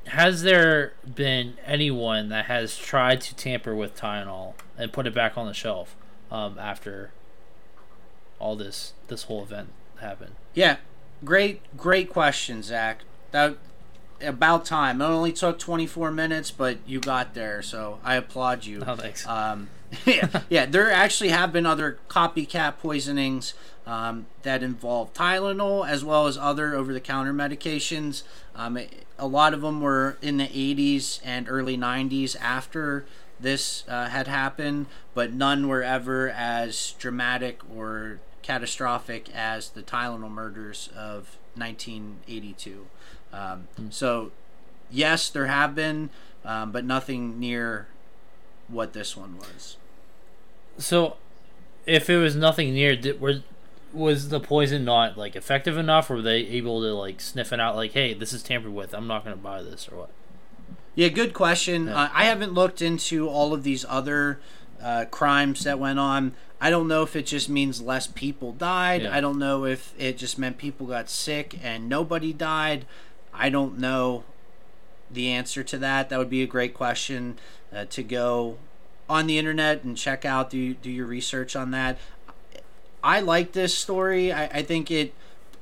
has 0.07 0.43
there 0.43 0.95
been 1.15 1.59
anyone 1.67 2.31
that 2.31 2.47
has 2.47 2.79
tried 2.79 3.21
to 3.21 3.37
tamper 3.37 3.75
with 3.75 3.95
Tylenol 3.95 4.55
and 4.79 4.91
put 4.91 5.07
it 5.07 5.15
back 5.15 5.37
on 5.37 5.47
the 5.47 5.53
shelf 5.53 5.95
um, 6.31 6.59
after 6.59 7.13
all 8.39 8.57
this 8.57 8.95
this 9.09 9.25
whole 9.25 9.43
event 9.43 9.69
happened? 10.01 10.35
Yeah, 10.55 10.79
great, 11.23 11.61
great 11.77 12.09
question, 12.09 12.63
Zach. 12.63 13.03
That 13.33 13.59
about 14.23 14.65
time. 14.65 15.01
It 15.01 15.05
only 15.05 15.33
took 15.33 15.59
24 15.59 16.11
minutes, 16.11 16.51
but 16.51 16.79
you 16.87 17.01
got 17.01 17.35
there, 17.35 17.63
so 17.63 17.99
I 18.05 18.15
applaud 18.17 18.65
you. 18.65 18.83
Oh, 18.87 18.97
thanks. 18.97 19.27
Um, 19.27 19.69
yeah, 20.07 20.43
yeah, 20.49 20.67
there 20.67 20.91
actually 20.91 21.31
have 21.31 21.53
been 21.53 21.67
other 21.67 21.99
copycat 22.09 22.79
poisonings 22.79 23.55
um, 23.87 24.27
that 24.43 24.63
involve 24.63 25.13
Tylenol 25.15 25.89
as 25.89 26.05
well 26.05 26.27
as 26.27 26.39
other 26.39 26.75
over-the-counter 26.75 27.33
medications. 27.33 28.23
Um, 28.55 28.77
it- 28.77 29.05
a 29.19 29.27
lot 29.27 29.53
of 29.53 29.61
them 29.61 29.81
were 29.83 30.17
in 30.23 30.39
the 30.39 30.47
80s 30.47 31.21
and 31.25 31.47
early 31.49 31.77
90s 31.77 32.37
after 32.41 33.05
this 33.39 33.85
uh, 33.87 34.09
had 34.09 34.29
happened, 34.29 34.87
but 35.13 35.33
none 35.33 35.69
were 35.69 35.83
ever 35.83 36.31
as 36.31 36.93
dramatic 36.99 37.61
or 37.75 38.21
catastrophic 38.43 39.29
as 39.35 39.69
the 39.71 39.83
Tylenol 39.83 40.31
murders 40.31 40.89
of 40.97 41.37
1982. 41.55 42.87
Um, 43.33 43.69
So, 43.91 44.33
yes, 44.91 45.29
there 45.29 45.47
have 45.47 45.75
been, 45.75 46.11
um, 46.45 46.73
but 46.73 46.85
nothing 46.85 47.39
near 47.39 47.87
what 48.69 48.93
this 48.93 49.17
one 49.17 49.39
was. 49.39 49.77
So, 50.79 51.17
if 51.87 52.09
it 52.09 52.17
was 52.17 52.37
nothing 52.37 52.75
near, 52.75 52.97
did, 52.97 53.21
were 53.21 53.43
was 53.93 54.29
the 54.29 54.39
poison 54.41 54.85
not 54.85 55.19
like 55.19 55.35
effective 55.35 55.77
enough? 55.77 56.11
Or 56.11 56.17
were 56.17 56.23
they 56.23 56.39
able 56.47 56.81
to 56.81 56.95
like 56.95 57.21
sniff 57.21 57.53
it 57.53 57.61
out? 57.61 57.77
Like, 57.77 57.93
hey, 57.93 58.15
this 58.15 58.33
is 58.33 58.43
tampered 58.43 58.73
with. 58.73 58.95
I'm 58.95 59.07
not 59.07 59.25
gonna 59.25 59.37
buy 59.37 59.63
this 59.63 59.89
or 59.91 59.97
what? 59.97 60.11
Yeah, 60.95 61.09
good 61.09 61.35
question. 61.35 61.87
Yeah. 61.87 61.97
Uh, 61.97 62.09
I 62.13 62.25
haven't 62.25 62.53
looked 62.53 62.83
into 62.83 63.29
all 63.29 63.53
of 63.53 63.63
these 63.63 63.85
other 63.89 64.41
uh, 64.83 65.07
crimes 65.11 65.65
that 65.65 65.79
went 65.79 65.99
on. 65.99 66.35
I 66.61 66.71
don't 66.71 66.89
know 66.89 67.03
if 67.03 67.17
it 67.17 67.27
just 67.27 67.49
means 67.49 67.81
less 67.81 68.07
people 68.07 68.53
died. 68.53 69.03
Yeah. 69.03 69.17
I 69.17 69.21
don't 69.21 69.39
know 69.39 69.65
if 69.65 69.95
it 69.99 70.19
just 70.19 70.39
meant 70.39 70.59
people 70.59 70.87
got 70.87 71.09
sick 71.09 71.59
and 71.63 71.89
nobody 71.89 72.33
died. 72.33 72.85
I 73.41 73.49
don't 73.49 73.79
know 73.79 74.25
the 75.11 75.31
answer 75.31 75.65
to 75.65 75.79
that. 75.79 76.11
That 76.11 76.19
would 76.19 76.29
be 76.29 76.43
a 76.43 76.47
great 76.47 76.75
question 76.75 77.39
uh, 77.75 77.87
to 77.87 78.03
go 78.03 78.59
on 79.09 79.27
the 79.27 79.39
internet 79.39 79.83
and 79.83 79.97
check 79.97 80.25
out. 80.27 80.51
Do 80.51 80.75
do 80.75 80.91
your 80.91 81.07
research 81.07 81.57
on 81.57 81.71
that. 81.71 81.99
I 83.03 83.21
like 83.21 83.53
this 83.53 83.77
story. 83.77 84.31
I, 84.31 84.45
I 84.45 84.63
think 84.63 84.91
it 84.91 85.15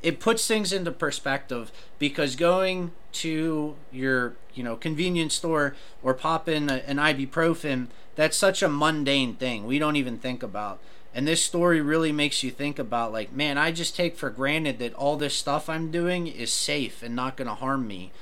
it 0.02 0.18
puts 0.18 0.46
things 0.46 0.72
into 0.72 0.90
perspective 0.90 1.70
because 1.98 2.34
going 2.34 2.90
to 3.12 3.76
your 3.92 4.34
you 4.54 4.64
know 4.64 4.76
convenience 4.76 5.34
store 5.34 5.76
or 6.02 6.14
pop 6.14 6.48
in 6.48 6.68
a, 6.68 6.82
an 6.86 6.96
ibuprofen 6.96 7.86
that's 8.16 8.36
such 8.36 8.62
a 8.62 8.68
mundane 8.68 9.34
thing 9.34 9.66
we 9.66 9.78
don't 9.78 9.96
even 9.96 10.18
think 10.18 10.42
about 10.42 10.78
and 11.18 11.26
this 11.26 11.42
story 11.42 11.80
really 11.80 12.12
makes 12.12 12.44
you 12.44 12.50
think 12.52 12.78
about 12.78 13.12
like 13.12 13.32
man 13.32 13.58
i 13.58 13.72
just 13.72 13.96
take 13.96 14.16
for 14.16 14.30
granted 14.30 14.78
that 14.78 14.94
all 14.94 15.16
this 15.16 15.34
stuff 15.34 15.68
i'm 15.68 15.90
doing 15.90 16.28
is 16.28 16.52
safe 16.52 17.02
and 17.02 17.16
not 17.16 17.36
going 17.36 17.48
to 17.48 17.54
harm 17.54 17.88
me. 17.88 18.12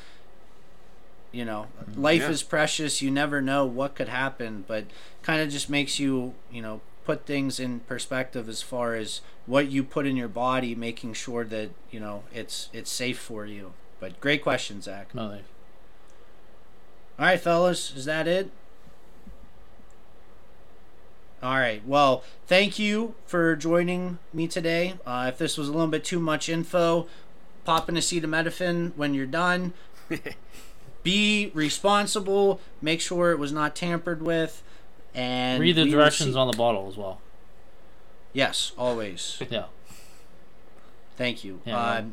You 1.30 1.44
know 1.44 1.66
mm-hmm. 1.78 2.00
life 2.00 2.22
Yeah. 2.22 2.30
is 2.30 2.42
precious. 2.42 3.02
You 3.02 3.11
never 3.11 3.42
know 3.42 3.66
what 3.66 3.94
could 3.94 4.09
happen 4.09 4.64
but 4.66 4.87
kind 5.22 5.42
of 5.42 5.50
just 5.50 5.68
makes 5.68 5.98
you 5.98 6.32
you 6.50 6.62
know 6.62 6.80
put 7.04 7.26
things 7.26 7.61
in 7.61 7.80
perspective 7.80 8.48
as 8.48 8.62
far 8.62 8.94
as 8.94 9.20
what 9.44 9.70
you 9.70 9.85
put 9.85 10.06
in 10.06 10.16
your 10.16 10.28
body 10.28 10.74
making 10.74 11.12
sure 11.12 11.44
that 11.44 11.72
you 11.90 12.00
know 12.00 12.22
it's 12.32 12.70
it's 12.72 12.90
safe 12.90 13.18
for 13.18 13.44
you. 13.44 13.74
But 14.00 14.20
great 14.20 14.42
question 14.42 14.80
zach. 14.80 15.14
No, 15.14 15.22
all 17.18 17.26
right 17.26 17.40
fellas 17.40 17.94
is 17.94 18.06
that 18.06 18.26
it 18.26 18.50
all 21.42 21.57
right 21.57 21.87
well 21.87 22.22
thank 22.46 22.79
you 22.79 23.14
for 23.27 23.55
joining 23.57 24.18
me 24.33 24.49
today 24.49 24.94
uh, 25.05 25.27
if 25.29 25.38
this 25.38 25.57
was 25.59 25.68
a 25.68 25.72
little 25.72 25.87
bit 25.88 26.05
too 26.05 26.18
much 26.18 26.49
info 26.49 27.07
pop 27.64 27.88
in 27.88 27.94
acetaminophen 27.94 28.92
when 28.96 29.12
you're 29.14 29.27
done 29.27 29.72
be 31.03 31.51
responsible 31.55 32.61
make 32.81 33.01
sure 33.01 33.31
it 33.33 33.38
was 33.38 33.53
not 33.53 33.77
tampered 33.77 34.22
with 34.22 34.62
and 35.14 35.61
Read 35.61 35.77
the 35.77 35.88
directions 35.90 36.35
see- 36.35 36.38
on 36.38 36.46
the 36.51 36.57
bottle 36.57 36.88
as 36.88 36.96
well. 36.96 37.20
yes 38.33 38.72
always 38.77 39.40
Yeah. 39.51 39.64
Thank 41.16 41.44
you. 41.44 41.61
Yeah, 41.64 41.79
uh, 41.79 42.05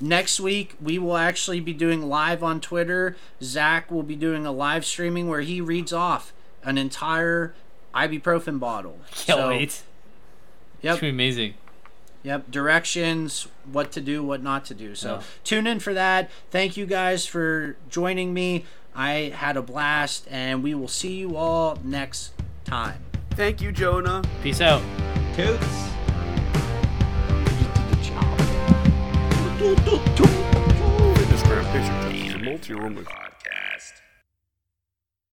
next 0.00 0.40
week 0.40 0.74
we 0.80 0.98
will 0.98 1.18
actually 1.18 1.60
be 1.60 1.74
doing 1.74 2.08
live 2.08 2.42
on 2.42 2.62
Twitter. 2.62 3.14
Zach 3.42 3.90
will 3.90 4.02
be 4.02 4.16
doing 4.16 4.46
a 4.46 4.52
live 4.52 4.86
streaming 4.86 5.28
where 5.28 5.42
he 5.42 5.60
reads 5.60 5.92
off 5.92 6.32
an 6.64 6.78
entire 6.78 7.54
ibuprofen 7.94 8.58
bottle. 8.58 8.98
Can't 9.10 9.38
So, 9.38 9.48
wait. 9.48 9.62
It's 9.62 9.82
Yep. 10.82 10.94
gonna 10.96 11.00
be 11.02 11.08
amazing. 11.10 11.54
Yep. 12.24 12.50
Directions, 12.50 13.48
what 13.70 13.90
to 13.92 14.00
do, 14.00 14.22
what 14.22 14.42
not 14.42 14.64
to 14.66 14.74
do. 14.74 14.94
So 14.94 15.14
Yeah. 15.16 15.22
tune 15.44 15.66
in 15.66 15.80
for 15.80 15.92
that. 15.94 16.30
Thank 16.50 16.76
you 16.76 16.86
guys 16.86 17.26
for 17.26 17.76
joining 17.88 18.32
me. 18.34 18.64
I 18.94 19.32
had 19.34 19.56
a 19.56 19.62
blast, 19.62 20.26
and 20.30 20.62
we 20.62 20.74
will 20.74 20.88
see 20.88 21.14
you 21.14 21.36
all 21.36 21.78
next 21.82 22.32
time. 22.64 23.02
Thank 23.30 23.60
you, 23.62 23.72
Jonah. 23.72 24.22
Peace 24.42 24.60
out. 24.60 24.82
Toots. 25.34 25.88
Fitness 30.12 31.42
gram 31.44 31.64
picture. 31.72 32.38
Multi-room 32.38 32.94